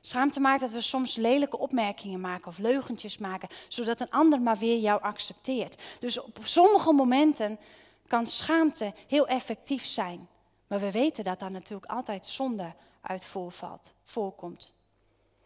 Schaamte 0.00 0.40
maakt 0.40 0.60
dat 0.60 0.70
we 0.70 0.80
soms 0.80 1.16
lelijke 1.16 1.58
opmerkingen 1.58 2.20
maken 2.20 2.48
of 2.48 2.58
leugentjes 2.58 3.18
maken, 3.18 3.48
zodat 3.68 4.00
een 4.00 4.10
ander 4.10 4.40
maar 4.40 4.58
weer 4.58 4.78
jou 4.78 5.02
accepteert. 5.02 5.82
Dus 6.00 6.20
op 6.20 6.38
sommige 6.42 6.92
momenten 6.92 7.58
kan 8.06 8.26
schaamte 8.26 8.92
heel 9.06 9.26
effectief 9.26 9.84
zijn. 9.86 10.28
Maar 10.68 10.80
we 10.80 10.90
weten 10.90 11.24
dat 11.24 11.38
daar 11.38 11.50
natuurlijk 11.50 11.90
altijd 11.90 12.26
zonde 12.26 12.72
uit 13.00 13.26
voorvalt, 13.26 13.94
voorkomt. 14.04 14.72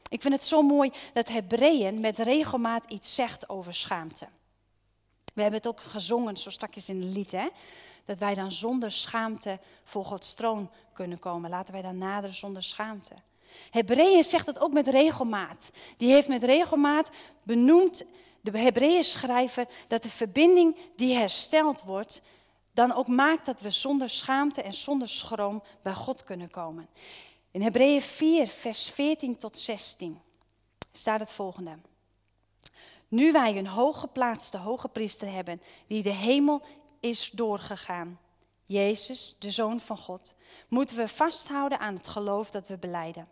Ik 0.08 0.20
vind 0.20 0.34
het 0.34 0.44
zo 0.44 0.62
mooi 0.62 0.92
dat 1.12 1.28
Hebreeën 1.28 2.00
met 2.00 2.18
regelmaat 2.18 2.90
iets 2.90 3.14
zegt 3.14 3.48
over 3.48 3.74
schaamte. 3.74 4.28
We 5.34 5.42
hebben 5.42 5.60
het 5.60 5.68
ook 5.68 5.80
gezongen, 5.80 6.36
zo 6.36 6.50
straks 6.50 6.88
in 6.88 7.02
het 7.02 7.14
lied, 7.14 7.32
hè? 7.32 7.48
dat 8.04 8.18
wij 8.18 8.34
dan 8.34 8.52
zonder 8.52 8.92
schaamte 8.92 9.58
voor 9.84 10.04
Gods 10.04 10.34
troon 10.34 10.70
kunnen 10.92 11.18
komen. 11.18 11.50
Laten 11.50 11.72
wij 11.72 11.82
dan 11.82 11.98
naderen 11.98 12.36
zonder 12.36 12.62
schaamte. 12.62 13.14
Hebreeën 13.70 14.24
zegt 14.24 14.46
het 14.46 14.58
ook 14.58 14.72
met 14.72 14.86
regelmaat. 14.86 15.70
Die 15.96 16.12
heeft 16.12 16.28
met 16.28 16.42
regelmaat 16.42 17.10
benoemd, 17.42 18.04
de 18.40 18.58
Hebreeën 18.58 19.04
schrijver, 19.04 19.66
dat 19.88 20.02
de 20.02 20.08
verbinding 20.08 20.76
die 20.96 21.16
hersteld 21.16 21.82
wordt, 21.82 22.22
dan 22.72 22.92
ook 22.92 23.06
maakt 23.06 23.46
dat 23.46 23.60
we 23.60 23.70
zonder 23.70 24.10
schaamte 24.10 24.62
en 24.62 24.74
zonder 24.74 25.08
schroom 25.08 25.62
bij 25.82 25.94
God 25.94 26.24
kunnen 26.24 26.50
komen. 26.50 26.88
In 27.50 27.62
Hebreeën 27.62 28.02
4, 28.02 28.48
vers 28.48 28.90
14 28.90 29.36
tot 29.36 29.58
16 29.58 30.20
staat 30.92 31.20
het 31.20 31.32
volgende. 31.32 31.78
Nu 33.08 33.32
wij 33.32 33.56
een 33.56 33.66
hooggeplaatste 33.66 34.58
hoge 34.58 34.88
priester 34.88 35.32
hebben, 35.32 35.62
die 35.86 36.02
de 36.02 36.10
hemel 36.10 36.62
is 37.00 37.30
doorgegaan, 37.30 38.18
Jezus, 38.66 39.36
de 39.38 39.50
Zoon 39.50 39.80
van 39.80 39.98
God, 39.98 40.34
moeten 40.68 40.96
we 40.96 41.08
vasthouden 41.08 41.78
aan 41.78 41.94
het 41.94 42.08
geloof 42.08 42.50
dat 42.50 42.66
we 42.66 42.78
beleiden. 42.78 43.28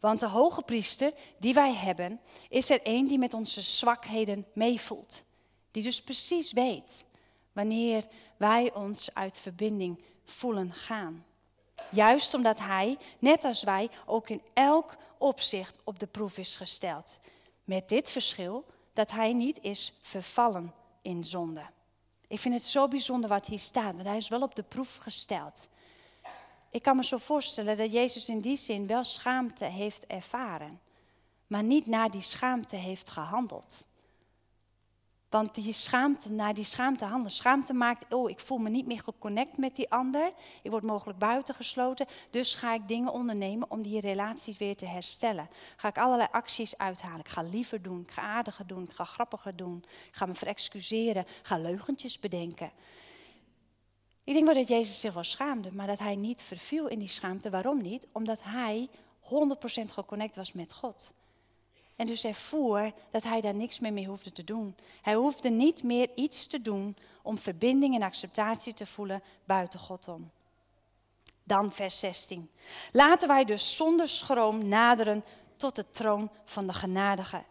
Want 0.00 0.20
de 0.20 0.26
hoge 0.26 0.62
priester 0.62 1.12
die 1.38 1.54
wij 1.54 1.74
hebben, 1.74 2.20
is 2.48 2.70
er 2.70 2.80
een 2.82 3.06
die 3.06 3.18
met 3.18 3.34
onze 3.34 3.62
zwakheden 3.62 4.46
meevoelt. 4.52 5.24
Die 5.70 5.82
dus 5.82 6.02
precies 6.02 6.52
weet 6.52 7.04
wanneer 7.54 8.04
wij 8.44 8.72
ons 8.74 9.14
uit 9.14 9.36
verbinding 9.36 10.02
voelen 10.24 10.72
gaan. 10.72 11.24
Juist 11.90 12.34
omdat 12.34 12.58
hij, 12.58 12.98
net 13.18 13.44
als 13.44 13.62
wij, 13.62 13.90
ook 14.06 14.28
in 14.28 14.42
elk 14.52 14.96
opzicht 15.18 15.78
op 15.84 15.98
de 15.98 16.06
proef 16.06 16.38
is 16.38 16.56
gesteld. 16.56 17.20
Met 17.64 17.88
dit 17.88 18.10
verschil 18.10 18.64
dat 18.92 19.10
hij 19.10 19.32
niet 19.32 19.58
is 19.60 19.98
vervallen 20.02 20.74
in 21.02 21.24
zonde. 21.24 21.62
Ik 22.28 22.38
vind 22.38 22.54
het 22.54 22.64
zo 22.64 22.88
bijzonder 22.88 23.28
wat 23.28 23.46
hier 23.46 23.58
staat, 23.58 23.94
want 23.94 24.06
hij 24.06 24.16
is 24.16 24.28
wel 24.28 24.42
op 24.42 24.54
de 24.54 24.62
proef 24.62 24.96
gesteld. 24.96 25.68
Ik 26.70 26.82
kan 26.82 26.96
me 26.96 27.04
zo 27.04 27.16
voorstellen 27.16 27.76
dat 27.76 27.92
Jezus 27.92 28.28
in 28.28 28.40
die 28.40 28.56
zin 28.56 28.86
wel 28.86 29.04
schaamte 29.04 29.64
heeft 29.64 30.06
ervaren, 30.06 30.80
maar 31.46 31.62
niet 31.62 31.86
naar 31.86 32.10
die 32.10 32.20
schaamte 32.20 32.76
heeft 32.76 33.10
gehandeld. 33.10 33.86
Want 35.34 35.54
die 35.54 35.72
schaamte, 35.72 36.30
naar 36.30 36.54
die 36.54 36.64
schaamte 36.64 37.04
handelen. 37.04 37.30
Schaamte 37.30 37.72
maakt, 37.72 38.14
oh, 38.14 38.30
ik 38.30 38.40
voel 38.40 38.58
me 38.58 38.68
niet 38.68 38.86
meer 38.86 39.00
geconnect 39.00 39.56
met 39.56 39.74
die 39.74 39.90
ander. 39.90 40.32
Ik 40.62 40.70
word 40.70 40.82
mogelijk 40.82 41.18
buitengesloten. 41.18 42.06
Dus 42.30 42.54
ga 42.54 42.74
ik 42.74 42.88
dingen 42.88 43.12
ondernemen 43.12 43.70
om 43.70 43.82
die 43.82 44.00
relaties 44.00 44.56
weer 44.56 44.76
te 44.76 44.86
herstellen. 44.86 45.48
Ga 45.76 45.88
ik 45.88 45.98
allerlei 45.98 46.28
acties 46.32 46.78
uithalen. 46.78 47.18
Ik 47.18 47.28
ga 47.28 47.42
liever 47.42 47.82
doen, 47.82 48.00
ik 48.00 48.10
ga 48.10 48.22
aardiger 48.22 48.66
doen, 48.66 48.82
ik 48.82 48.90
ga 48.90 49.04
grappiger 49.04 49.56
doen. 49.56 49.84
Ik 50.08 50.14
ga 50.14 50.26
me 50.26 50.34
verexcuseren, 50.34 51.26
ga 51.42 51.58
leugentjes 51.58 52.18
bedenken. 52.18 52.70
Ik 54.24 54.34
denk 54.34 54.46
wel 54.46 54.54
dat 54.54 54.68
Jezus 54.68 55.00
zich 55.00 55.14
wel 55.14 55.24
schaamde, 55.24 55.74
maar 55.74 55.86
dat 55.86 55.98
hij 55.98 56.16
niet 56.16 56.40
verviel 56.40 56.86
in 56.86 56.98
die 56.98 57.08
schaamte. 57.08 57.50
Waarom 57.50 57.82
niet? 57.82 58.06
Omdat 58.12 58.42
hij 58.42 58.88
100% 59.22 59.26
geconnect 59.86 60.36
was 60.36 60.52
met 60.52 60.72
God. 60.72 61.12
En 61.96 62.06
dus 62.06 62.24
ervoer 62.24 62.92
dat 63.10 63.22
hij 63.22 63.40
daar 63.40 63.54
niks 63.54 63.78
meer 63.78 63.92
mee 63.92 64.06
hoefde 64.06 64.32
te 64.32 64.44
doen. 64.44 64.76
Hij 65.02 65.14
hoefde 65.14 65.50
niet 65.50 65.82
meer 65.82 66.08
iets 66.14 66.46
te 66.46 66.60
doen 66.60 66.96
om 67.22 67.38
verbinding 67.38 67.94
en 67.94 68.02
acceptatie 68.02 68.74
te 68.74 68.86
voelen 68.86 69.22
buiten 69.44 69.78
God 69.78 70.08
om. 70.08 70.30
Dan 71.44 71.72
vers 71.72 71.98
16. 71.98 72.50
Laten 72.92 73.28
wij 73.28 73.44
dus 73.44 73.76
zonder 73.76 74.08
schroom 74.08 74.68
naderen 74.68 75.24
tot 75.56 75.76
de 75.76 75.90
troon 75.90 76.30
van 76.44 76.66
de 76.66 76.72
genadige. 76.72 77.42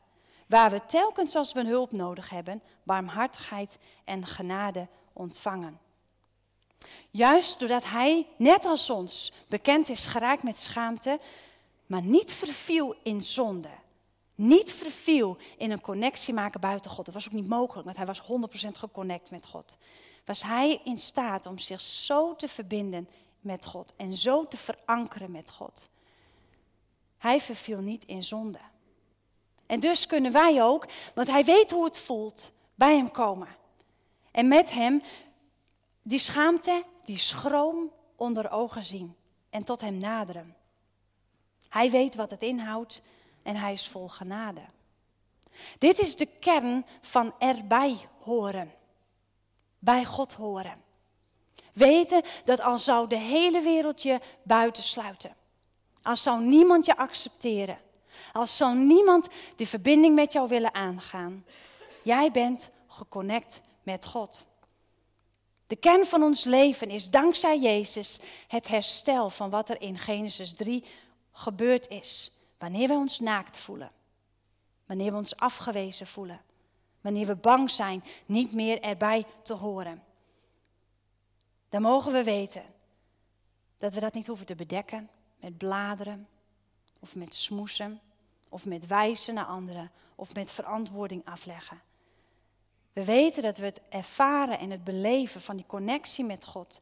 Waar 0.47 0.69
we 0.69 0.85
telkens 0.85 1.35
als 1.35 1.53
we 1.53 1.65
hulp 1.65 1.91
nodig 1.91 2.29
hebben, 2.29 2.61
barmhartigheid 2.83 3.77
en 4.03 4.25
genade 4.25 4.87
ontvangen. 5.13 5.79
Juist 7.11 7.59
doordat 7.59 7.85
hij, 7.85 8.27
net 8.37 8.65
als 8.65 8.89
ons, 8.89 9.33
bekend 9.47 9.89
is 9.89 10.05
geraakt 10.05 10.43
met 10.43 10.57
schaamte, 10.57 11.19
maar 11.85 12.01
niet 12.01 12.31
verviel 12.31 12.95
in 13.03 13.21
zonde 13.21 13.69
niet 14.35 14.73
verviel 14.73 15.37
in 15.57 15.71
een 15.71 15.81
connectie 15.81 16.33
maken 16.33 16.59
buiten 16.59 16.91
God. 16.91 17.05
Dat 17.05 17.13
was 17.13 17.27
ook 17.27 17.33
niet 17.33 17.47
mogelijk, 17.47 17.85
want 17.85 17.97
hij 17.97 18.05
was 18.05 18.21
100% 18.21 18.67
geconnect 18.71 19.31
met 19.31 19.45
God. 19.45 19.77
Was 20.25 20.43
hij 20.43 20.81
in 20.83 20.97
staat 20.97 21.45
om 21.45 21.57
zich 21.57 21.81
zo 21.81 22.35
te 22.35 22.47
verbinden 22.47 23.09
met 23.39 23.65
God 23.65 23.93
en 23.95 24.15
zo 24.15 24.47
te 24.47 24.57
verankeren 24.57 25.31
met 25.31 25.51
God. 25.51 25.89
Hij 27.17 27.39
verviel 27.39 27.79
niet 27.79 28.05
in 28.05 28.23
zonde. 28.23 28.59
En 29.65 29.79
dus 29.79 30.05
kunnen 30.05 30.31
wij 30.31 30.63
ook, 30.63 30.87
want 31.15 31.27
hij 31.27 31.43
weet 31.45 31.71
hoe 31.71 31.83
het 31.83 31.97
voelt, 31.97 32.51
bij 32.75 32.95
hem 32.95 33.11
komen. 33.11 33.47
En 34.31 34.47
met 34.47 34.71
hem 34.71 35.01
die 36.01 36.19
schaamte, 36.19 36.83
die 37.05 37.17
schroom 37.17 37.91
onder 38.15 38.51
ogen 38.51 38.85
zien 38.85 39.15
en 39.49 39.63
tot 39.63 39.81
hem 39.81 39.97
naderen. 39.97 40.55
Hij 41.69 41.91
weet 41.91 42.15
wat 42.15 42.29
het 42.29 42.41
inhoudt 42.41 43.01
en 43.43 43.55
hij 43.55 43.73
is 43.73 43.87
vol 43.87 44.07
genade. 44.07 44.61
Dit 45.77 45.99
is 45.99 46.15
de 46.15 46.25
kern 46.25 46.85
van 47.01 47.33
erbij 47.39 47.97
horen. 48.19 48.73
Bij 49.79 50.05
God 50.05 50.33
horen. 50.33 50.81
Weten 51.73 52.21
dat 52.45 52.61
al 52.61 52.77
zou 52.77 53.07
de 53.07 53.17
hele 53.17 53.61
wereld 53.61 54.01
je 54.01 54.19
buitensluiten. 54.43 55.35
Als 56.01 56.23
zou 56.23 56.41
niemand 56.41 56.85
je 56.85 56.97
accepteren. 56.97 57.79
Als 58.31 58.57
zou 58.57 58.75
niemand 58.75 59.27
de 59.55 59.67
verbinding 59.67 60.15
met 60.15 60.33
jou 60.33 60.47
willen 60.47 60.73
aangaan. 60.73 61.45
Jij 62.03 62.31
bent 62.31 62.69
geconnect 62.87 63.61
met 63.83 64.05
God. 64.05 64.47
De 65.67 65.75
kern 65.75 66.05
van 66.05 66.23
ons 66.23 66.43
leven 66.43 66.89
is 66.89 67.09
dankzij 67.09 67.59
Jezus 67.59 68.19
het 68.47 68.67
herstel 68.67 69.29
van 69.29 69.49
wat 69.49 69.69
er 69.69 69.81
in 69.81 69.97
Genesis 69.97 70.53
3 70.53 70.83
gebeurd 71.31 71.87
is. 71.87 72.31
Wanneer 72.63 72.87
we 72.87 72.93
ons 72.93 73.19
naakt 73.19 73.57
voelen. 73.57 73.91
Wanneer 74.85 75.11
we 75.11 75.17
ons 75.17 75.35
afgewezen 75.35 76.07
voelen. 76.07 76.41
Wanneer 77.01 77.25
we 77.25 77.35
bang 77.35 77.69
zijn 77.69 78.03
niet 78.25 78.53
meer 78.53 78.81
erbij 78.81 79.25
te 79.41 79.53
horen. 79.53 80.03
Dan 81.69 81.81
mogen 81.81 82.11
we 82.11 82.23
weten 82.23 82.63
dat 83.77 83.93
we 83.93 83.99
dat 83.99 84.13
niet 84.13 84.27
hoeven 84.27 84.45
te 84.45 84.55
bedekken 84.55 85.09
met 85.39 85.57
bladeren 85.57 86.27
of 86.99 87.15
met 87.15 87.35
smoesen 87.35 88.01
of 88.49 88.65
met 88.65 88.87
wijzen 88.87 89.33
naar 89.33 89.45
anderen 89.45 89.91
of 90.15 90.33
met 90.33 90.51
verantwoording 90.51 91.25
afleggen. 91.25 91.81
We 92.93 93.05
weten 93.05 93.43
dat 93.43 93.57
we 93.57 93.65
het 93.65 93.81
ervaren 93.89 94.59
en 94.59 94.71
het 94.71 94.83
beleven 94.83 95.41
van 95.41 95.55
die 95.55 95.65
connectie 95.65 96.25
met 96.25 96.45
God 96.45 96.81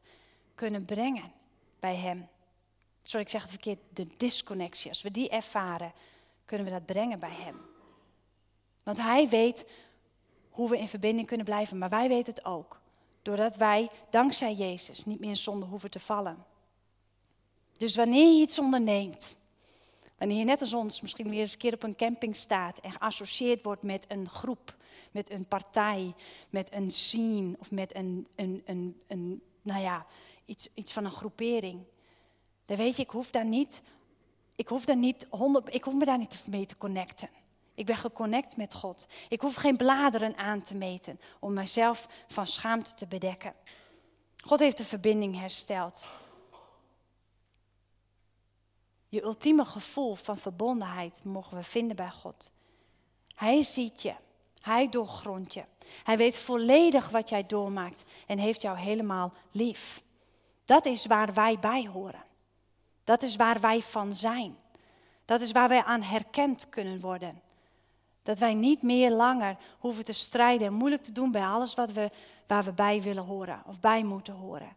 kunnen 0.54 0.84
brengen 0.84 1.32
bij 1.80 1.96
Hem. 1.96 2.28
Sorry, 3.02 3.24
ik 3.24 3.30
zeg 3.30 3.40
het 3.40 3.50
verkeerd, 3.50 3.78
de 3.88 4.06
disconnectie. 4.16 4.90
Als 4.90 5.02
we 5.02 5.10
die 5.10 5.28
ervaren, 5.28 5.92
kunnen 6.44 6.66
we 6.66 6.72
dat 6.72 6.86
brengen 6.86 7.20
bij 7.20 7.32
Hem. 7.32 7.60
Want 8.82 8.98
Hij 8.98 9.28
weet 9.28 9.64
hoe 10.50 10.68
we 10.68 10.78
in 10.78 10.88
verbinding 10.88 11.26
kunnen 11.26 11.46
blijven, 11.46 11.78
maar 11.78 11.88
wij 11.88 12.08
weten 12.08 12.34
het 12.34 12.44
ook. 12.44 12.80
Doordat 13.22 13.56
wij, 13.56 13.90
dankzij 14.10 14.52
Jezus, 14.52 15.04
niet 15.04 15.20
meer 15.20 15.28
in 15.28 15.36
zonde 15.36 15.66
hoeven 15.66 15.90
te 15.90 16.00
vallen. 16.00 16.44
Dus 17.72 17.96
wanneer 17.96 18.34
je 18.34 18.40
iets 18.40 18.58
onderneemt, 18.58 19.38
wanneer 20.18 20.38
je 20.38 20.44
net 20.44 20.60
als 20.60 20.72
ons 20.72 21.00
misschien 21.00 21.30
weer 21.30 21.40
eens 21.40 21.52
een 21.52 21.58
keer 21.58 21.74
op 21.74 21.82
een 21.82 21.96
camping 21.96 22.36
staat 22.36 22.78
en 22.78 22.92
geassocieerd 22.92 23.62
wordt 23.62 23.82
met 23.82 24.04
een 24.08 24.28
groep, 24.28 24.76
met 25.10 25.30
een 25.30 25.44
partij, 25.44 26.14
met 26.50 26.72
een 26.72 26.90
scene 26.90 27.56
of 27.58 27.70
met 27.70 27.96
een, 27.96 28.26
een, 28.34 28.62
een, 28.64 29.00
een 29.06 29.42
nou 29.62 29.82
ja, 29.82 30.06
iets, 30.44 30.68
iets 30.74 30.92
van 30.92 31.04
een 31.04 31.10
groepering. 31.10 31.80
Dan 32.64 32.76
weet 32.76 32.96
je, 32.96 33.02
ik 33.02 33.10
hoef 33.10 33.30
daar 33.30 33.44
niet, 33.44 33.82
ik 34.54 34.68
hoef 34.68 34.84
daar 34.84 34.96
niet 34.96 35.26
100, 35.30 35.74
ik 35.74 35.84
hoef 35.84 35.94
me 35.94 36.04
daar 36.04 36.18
niet 36.18 36.42
mee 36.46 36.66
te 36.66 36.76
connecten. 36.76 37.28
Ik 37.74 37.86
ben 37.86 37.96
geconnect 37.96 38.56
met 38.56 38.74
God. 38.74 39.06
Ik 39.28 39.40
hoef 39.40 39.54
geen 39.54 39.76
bladeren 39.76 40.36
aan 40.36 40.62
te 40.62 40.74
meten 40.74 41.20
om 41.38 41.52
mezelf 41.52 42.08
van 42.28 42.46
schaamte 42.46 42.94
te 42.94 43.06
bedekken. 43.06 43.54
God 44.44 44.58
heeft 44.58 44.76
de 44.76 44.84
verbinding 44.84 45.38
hersteld. 45.38 46.10
Je 49.08 49.22
ultieme 49.22 49.64
gevoel 49.64 50.14
van 50.14 50.36
verbondenheid 50.36 51.24
mogen 51.24 51.56
we 51.56 51.62
vinden 51.62 51.96
bij 51.96 52.10
God. 52.10 52.50
Hij 53.34 53.62
ziet 53.62 54.02
je. 54.02 54.14
Hij 54.60 54.88
doorgrondt 54.88 55.54
je. 55.54 55.64
Hij 56.04 56.16
weet 56.16 56.36
volledig 56.36 57.08
wat 57.08 57.28
jij 57.28 57.46
doormaakt 57.46 58.02
en 58.26 58.38
heeft 58.38 58.62
jou 58.62 58.78
helemaal 58.78 59.32
lief. 59.50 60.02
Dat 60.64 60.86
is 60.86 61.06
waar 61.06 61.34
wij 61.34 61.58
bij 61.58 61.86
horen. 61.86 62.24
Dat 63.04 63.22
is 63.22 63.36
waar 63.36 63.60
wij 63.60 63.80
van 63.80 64.12
zijn. 64.12 64.56
Dat 65.24 65.40
is 65.40 65.52
waar 65.52 65.68
wij 65.68 65.84
aan 65.84 66.02
herkend 66.02 66.68
kunnen 66.68 67.00
worden. 67.00 67.40
Dat 68.22 68.38
wij 68.38 68.54
niet 68.54 68.82
meer 68.82 69.10
langer 69.10 69.56
hoeven 69.78 70.04
te 70.04 70.12
strijden 70.12 70.66
en 70.66 70.72
moeilijk 70.72 71.02
te 71.02 71.12
doen 71.12 71.30
bij 71.30 71.46
alles 71.46 71.74
wat 71.74 71.92
we, 71.92 72.10
waar 72.46 72.64
we 72.64 72.72
bij 72.72 73.02
willen 73.02 73.24
horen 73.24 73.62
of 73.66 73.80
bij 73.80 74.04
moeten 74.04 74.34
horen. 74.34 74.76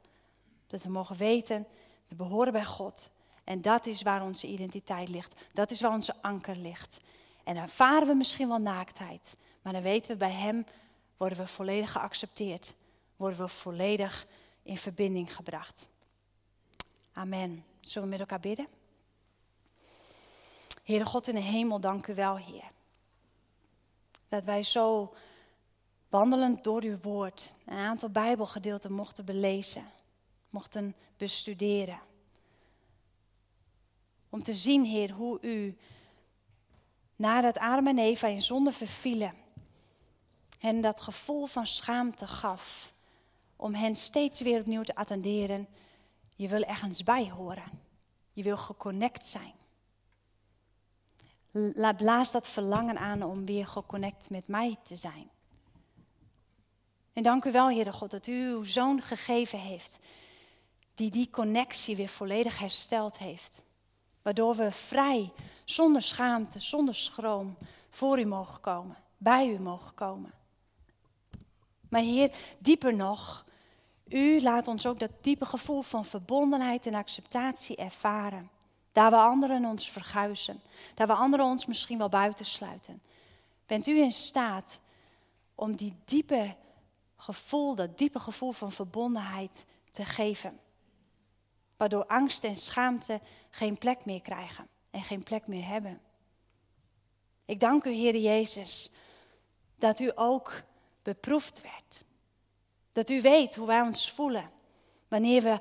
Dat 0.67 0.83
we 0.83 0.89
mogen 0.89 1.15
weten, 1.17 1.67
we 2.07 2.15
behoren 2.15 2.53
bij 2.53 2.65
God 2.65 3.09
En 3.43 3.61
dat 3.61 3.85
is 3.85 4.01
waar 4.01 4.23
onze 4.23 4.47
identiteit 4.47 5.09
ligt. 5.09 5.33
Dat 5.53 5.71
is 5.71 5.81
waar 5.81 5.91
onze 5.91 6.13
anker 6.21 6.57
ligt. 6.57 6.99
En 7.43 7.57
ervaren 7.57 8.07
we 8.07 8.13
misschien 8.13 8.47
wel 8.47 8.57
naaktheid. 8.57 9.35
Maar 9.61 9.73
dan 9.73 9.81
weten 9.81 10.11
we 10.11 10.17
bij 10.17 10.31
Hem 10.31 10.65
worden 11.17 11.37
we 11.37 11.47
volledig 11.47 11.91
geaccepteerd. 11.91 12.73
Worden 13.15 13.39
we 13.39 13.47
volledig 13.47 14.27
in 14.63 14.77
verbinding 14.77 15.35
gebracht. 15.35 15.87
Amen. 17.13 17.63
Zullen 17.85 18.07
we 18.09 18.13
met 18.17 18.19
elkaar 18.19 18.39
bidden? 18.39 18.67
Heere 20.83 21.05
God 21.05 21.27
in 21.27 21.35
de 21.35 21.41
hemel, 21.41 21.79
dank 21.79 22.07
u 22.07 22.15
wel, 22.15 22.37
Heer. 22.37 22.71
Dat 24.27 24.45
wij 24.45 24.63
zo 24.63 25.13
wandelend 26.09 26.63
door 26.63 26.83
uw 26.83 26.97
woord 27.01 27.53
een 27.65 27.77
aantal 27.77 28.09
Bijbelgedeelten 28.09 28.91
mochten 28.91 29.25
belezen, 29.25 29.91
mochten 30.49 30.95
bestuderen. 31.17 31.99
Om 34.29 34.43
te 34.43 34.55
zien, 34.55 34.83
Heer, 34.83 35.11
hoe 35.11 35.41
u 35.41 35.77
nadat 37.15 37.57
Adam 37.57 37.87
en 37.87 37.99
Eva 37.99 38.27
in 38.27 38.41
zonde 38.41 38.71
vervielen, 38.71 39.33
hen 40.59 40.81
dat 40.81 41.01
gevoel 41.01 41.45
van 41.45 41.67
schaamte 41.67 42.27
gaf, 42.27 42.93
om 43.55 43.73
hen 43.73 43.95
steeds 43.95 44.41
weer 44.41 44.59
opnieuw 44.59 44.83
te 44.83 44.95
attenderen. 44.95 45.67
Je 46.35 46.47
wil 46.47 46.61
ergens 46.61 47.03
bij 47.03 47.29
horen. 47.29 47.71
Je 48.33 48.43
wil 48.43 48.57
geconnect 48.57 49.25
zijn. 49.25 49.53
Blaas 51.97 52.31
dat 52.31 52.47
verlangen 52.47 52.97
aan 52.97 53.23
om 53.23 53.45
weer 53.45 53.67
geconnect 53.67 54.29
met 54.29 54.47
mij 54.47 54.77
te 54.83 54.95
zijn. 54.95 55.29
En 57.13 57.23
dank 57.23 57.45
u 57.45 57.51
wel, 57.51 57.69
Heere 57.69 57.91
God, 57.91 58.11
dat 58.11 58.27
u 58.27 58.47
uw 58.47 58.63
zoon 58.63 59.01
gegeven 59.01 59.59
heeft, 59.59 59.99
die 60.93 61.11
die 61.11 61.29
connectie 61.29 61.95
weer 61.95 62.07
volledig 62.07 62.59
hersteld 62.59 63.17
heeft. 63.17 63.65
Waardoor 64.21 64.55
we 64.55 64.71
vrij, 64.71 65.33
zonder 65.65 66.01
schaamte, 66.01 66.59
zonder 66.59 66.95
schroom, 66.95 67.57
voor 67.89 68.19
u 68.19 68.25
mogen 68.25 68.61
komen, 68.61 68.97
bij 69.17 69.47
u 69.47 69.59
mogen 69.59 69.93
komen. 69.93 70.33
Maar 71.89 72.01
Heer, 72.01 72.31
dieper 72.57 72.95
nog, 72.95 73.45
u 74.07 74.41
laat 74.41 74.67
ons 74.67 74.85
ook 74.85 74.99
dat 74.99 75.11
diepe 75.21 75.45
gevoel 75.45 75.81
van 75.81 76.05
verbondenheid 76.05 76.85
en 76.85 76.93
acceptatie 76.93 77.75
ervaren. 77.75 78.49
Daar 78.91 79.11
waar 79.11 79.29
anderen 79.29 79.65
ons 79.65 79.91
verguizen, 79.91 80.61
daar 80.93 81.07
waar 81.07 81.17
anderen 81.17 81.45
ons 81.45 81.65
misschien 81.65 81.97
wel 81.97 82.09
buitensluiten. 82.09 83.01
Bent 83.65 83.87
u 83.87 84.01
in 84.01 84.11
staat 84.11 84.79
om 85.55 85.75
die 85.75 85.95
diepe 86.05 86.55
gevoel, 87.15 87.75
dat 87.75 87.97
diepe 87.97 88.19
gevoel 88.19 88.51
van 88.51 88.71
verbondenheid 88.71 89.65
te 89.91 90.05
geven? 90.05 90.59
Waardoor 91.77 92.05
angst 92.05 92.43
en 92.43 92.55
schaamte 92.55 93.19
geen 93.49 93.77
plek 93.77 94.05
meer 94.05 94.21
krijgen 94.21 94.67
en 94.91 95.01
geen 95.01 95.23
plek 95.23 95.47
meer 95.47 95.65
hebben. 95.65 96.01
Ik 97.45 97.59
dank 97.59 97.85
u, 97.85 97.91
Heer 97.91 98.17
Jezus, 98.17 98.91
dat 99.75 99.99
u 99.99 100.11
ook 100.15 100.61
beproefd 101.03 101.61
werd. 101.61 102.05
Dat 102.95 103.09
u 103.09 103.21
weet 103.21 103.55
hoe 103.55 103.67
wij 103.67 103.81
ons 103.81 104.11
voelen 104.11 104.51
wanneer 105.07 105.41
we 105.41 105.59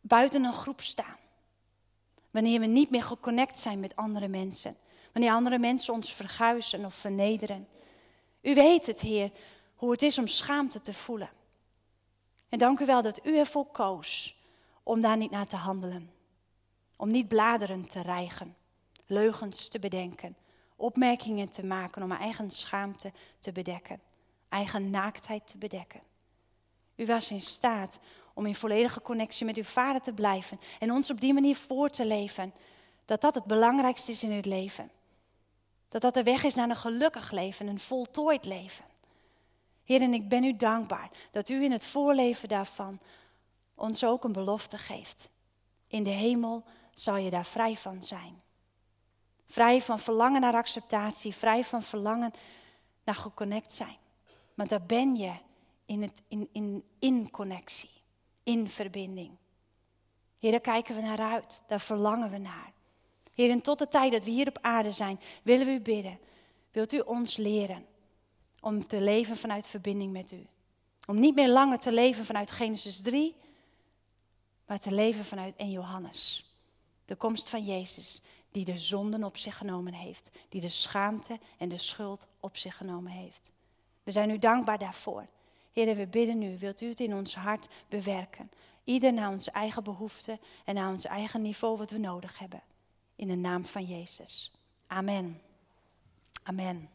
buiten 0.00 0.44
een 0.44 0.52
groep 0.52 0.80
staan. 0.80 1.16
Wanneer 2.30 2.60
we 2.60 2.66
niet 2.66 2.90
meer 2.90 3.02
geconnect 3.02 3.58
zijn 3.58 3.80
met 3.80 3.96
andere 3.96 4.28
mensen. 4.28 4.76
Wanneer 5.12 5.32
andere 5.32 5.58
mensen 5.58 5.94
ons 5.94 6.12
verguizen 6.12 6.84
of 6.84 6.94
vernederen. 6.94 7.68
U 8.40 8.54
weet 8.54 8.86
het, 8.86 9.00
Heer, 9.00 9.30
hoe 9.74 9.90
het 9.90 10.02
is 10.02 10.18
om 10.18 10.26
schaamte 10.26 10.80
te 10.80 10.92
voelen. 10.92 11.30
En 12.48 12.58
dank 12.58 12.80
u 12.80 12.86
wel 12.86 13.02
dat 13.02 13.26
u 13.26 13.38
ervoor 13.38 13.66
koos 13.66 14.36
om 14.82 15.00
daar 15.00 15.16
niet 15.16 15.30
naar 15.30 15.46
te 15.46 15.56
handelen. 15.56 16.10
Om 16.96 17.10
niet 17.10 17.28
bladeren 17.28 17.88
te 17.88 18.00
rijgen, 18.00 18.56
leugens 19.06 19.68
te 19.68 19.78
bedenken, 19.78 20.36
opmerkingen 20.76 21.50
te 21.50 21.66
maken 21.66 22.02
om 22.02 22.12
eigen 22.12 22.50
schaamte 22.50 23.12
te 23.38 23.52
bedekken, 23.52 24.00
eigen 24.48 24.90
naaktheid 24.90 25.46
te 25.46 25.58
bedekken. 25.58 26.10
U 26.96 27.06
was 27.06 27.30
in 27.30 27.40
staat 27.40 27.98
om 28.34 28.46
in 28.46 28.54
volledige 28.54 29.02
connectie 29.02 29.46
met 29.46 29.56
uw 29.56 29.62
vader 29.62 30.00
te 30.00 30.12
blijven 30.12 30.60
en 30.78 30.92
ons 30.92 31.10
op 31.10 31.20
die 31.20 31.32
manier 31.32 31.56
voor 31.56 31.90
te 31.90 32.06
leven. 32.06 32.54
Dat 33.04 33.20
dat 33.20 33.34
het 33.34 33.44
belangrijkste 33.44 34.10
is 34.10 34.22
in 34.22 34.32
het 34.32 34.46
leven. 34.46 34.90
Dat 35.88 36.02
dat 36.02 36.14
de 36.14 36.22
weg 36.22 36.44
is 36.44 36.54
naar 36.54 36.68
een 36.68 36.76
gelukkig 36.76 37.30
leven, 37.30 37.66
een 37.66 37.80
voltooid 37.80 38.44
leven. 38.44 38.84
Heer, 39.84 40.00
en 40.00 40.14
ik 40.14 40.28
ben 40.28 40.44
u 40.44 40.56
dankbaar 40.56 41.10
dat 41.30 41.48
u 41.48 41.64
in 41.64 41.72
het 41.72 41.84
voorleven 41.84 42.48
daarvan 42.48 43.00
ons 43.74 44.04
ook 44.04 44.24
een 44.24 44.32
belofte 44.32 44.78
geeft. 44.78 45.30
In 45.86 46.02
de 46.02 46.10
hemel 46.10 46.64
zal 46.94 47.16
je 47.16 47.30
daar 47.30 47.46
vrij 47.46 47.76
van 47.76 48.02
zijn. 48.02 48.42
Vrij 49.46 49.80
van 49.80 49.98
verlangen 49.98 50.40
naar 50.40 50.54
acceptatie, 50.54 51.34
vrij 51.34 51.64
van 51.64 51.82
verlangen 51.82 52.32
naar 53.04 53.14
geconnect 53.14 53.72
zijn. 53.72 53.96
Want 54.54 54.68
daar 54.68 54.82
ben 54.82 55.14
je 55.14 55.32
in, 55.84 56.02
het, 56.02 56.22
in, 56.28 56.48
in, 56.52 56.84
in 56.98 57.30
connectie, 57.30 57.90
in 58.42 58.68
verbinding. 58.68 59.36
Heer, 60.38 60.50
daar 60.50 60.60
kijken 60.60 60.94
we 60.94 61.00
naar 61.00 61.20
uit, 61.20 61.62
daar 61.66 61.80
verlangen 61.80 62.30
we 62.30 62.38
naar. 62.38 62.72
Heer, 63.34 63.50
en 63.50 63.60
tot 63.60 63.78
de 63.78 63.88
tijd 63.88 64.12
dat 64.12 64.24
we 64.24 64.30
hier 64.30 64.48
op 64.48 64.58
aarde 64.60 64.92
zijn, 64.92 65.20
willen 65.42 65.66
we 65.66 65.72
u 65.72 65.80
bidden. 65.80 66.18
Wilt 66.70 66.92
u 66.92 66.98
ons 66.98 67.36
leren 67.36 67.86
om 68.60 68.86
te 68.86 69.00
leven 69.00 69.36
vanuit 69.36 69.68
verbinding 69.68 70.12
met 70.12 70.32
u? 70.32 70.46
Om 71.06 71.18
niet 71.18 71.34
meer 71.34 71.48
langer 71.48 71.78
te 71.78 71.92
leven 71.92 72.24
vanuit 72.24 72.50
Genesis 72.50 73.00
3, 73.00 73.36
maar 74.66 74.78
te 74.78 74.92
leven 74.94 75.24
vanuit 75.24 75.56
1 75.56 75.70
Johannes. 75.70 76.52
De 77.04 77.16
komst 77.16 77.48
van 77.48 77.64
Jezus, 77.64 78.22
die 78.50 78.64
de 78.64 78.78
zonden 78.78 79.24
op 79.24 79.36
zich 79.36 79.56
genomen 79.56 79.92
heeft, 79.92 80.30
die 80.48 80.60
de 80.60 80.68
schaamte 80.68 81.38
en 81.58 81.68
de 81.68 81.78
schuld 81.78 82.26
op 82.40 82.56
zich 82.56 82.76
genomen 82.76 83.12
heeft. 83.12 83.52
We 84.02 84.12
zijn 84.12 84.30
u 84.30 84.38
dankbaar 84.38 84.78
daarvoor. 84.78 85.26
Heer, 85.72 85.96
we 85.96 86.06
bidden 86.06 86.42
u, 86.42 86.58
wilt 86.58 86.80
u 86.80 86.88
het 86.88 87.00
in 87.00 87.14
ons 87.14 87.34
hart 87.34 87.68
bewerken? 87.88 88.50
Ieder 88.84 89.12
naar 89.12 89.30
onze 89.30 89.50
eigen 89.50 89.84
behoeften 89.84 90.40
en 90.64 90.74
naar 90.74 90.88
ons 90.88 91.04
eigen 91.04 91.42
niveau 91.42 91.76
wat 91.76 91.90
we 91.90 91.98
nodig 91.98 92.38
hebben. 92.38 92.62
In 93.16 93.28
de 93.28 93.34
naam 93.34 93.64
van 93.64 93.84
Jezus. 93.84 94.52
Amen. 94.86 95.40
Amen. 96.42 96.88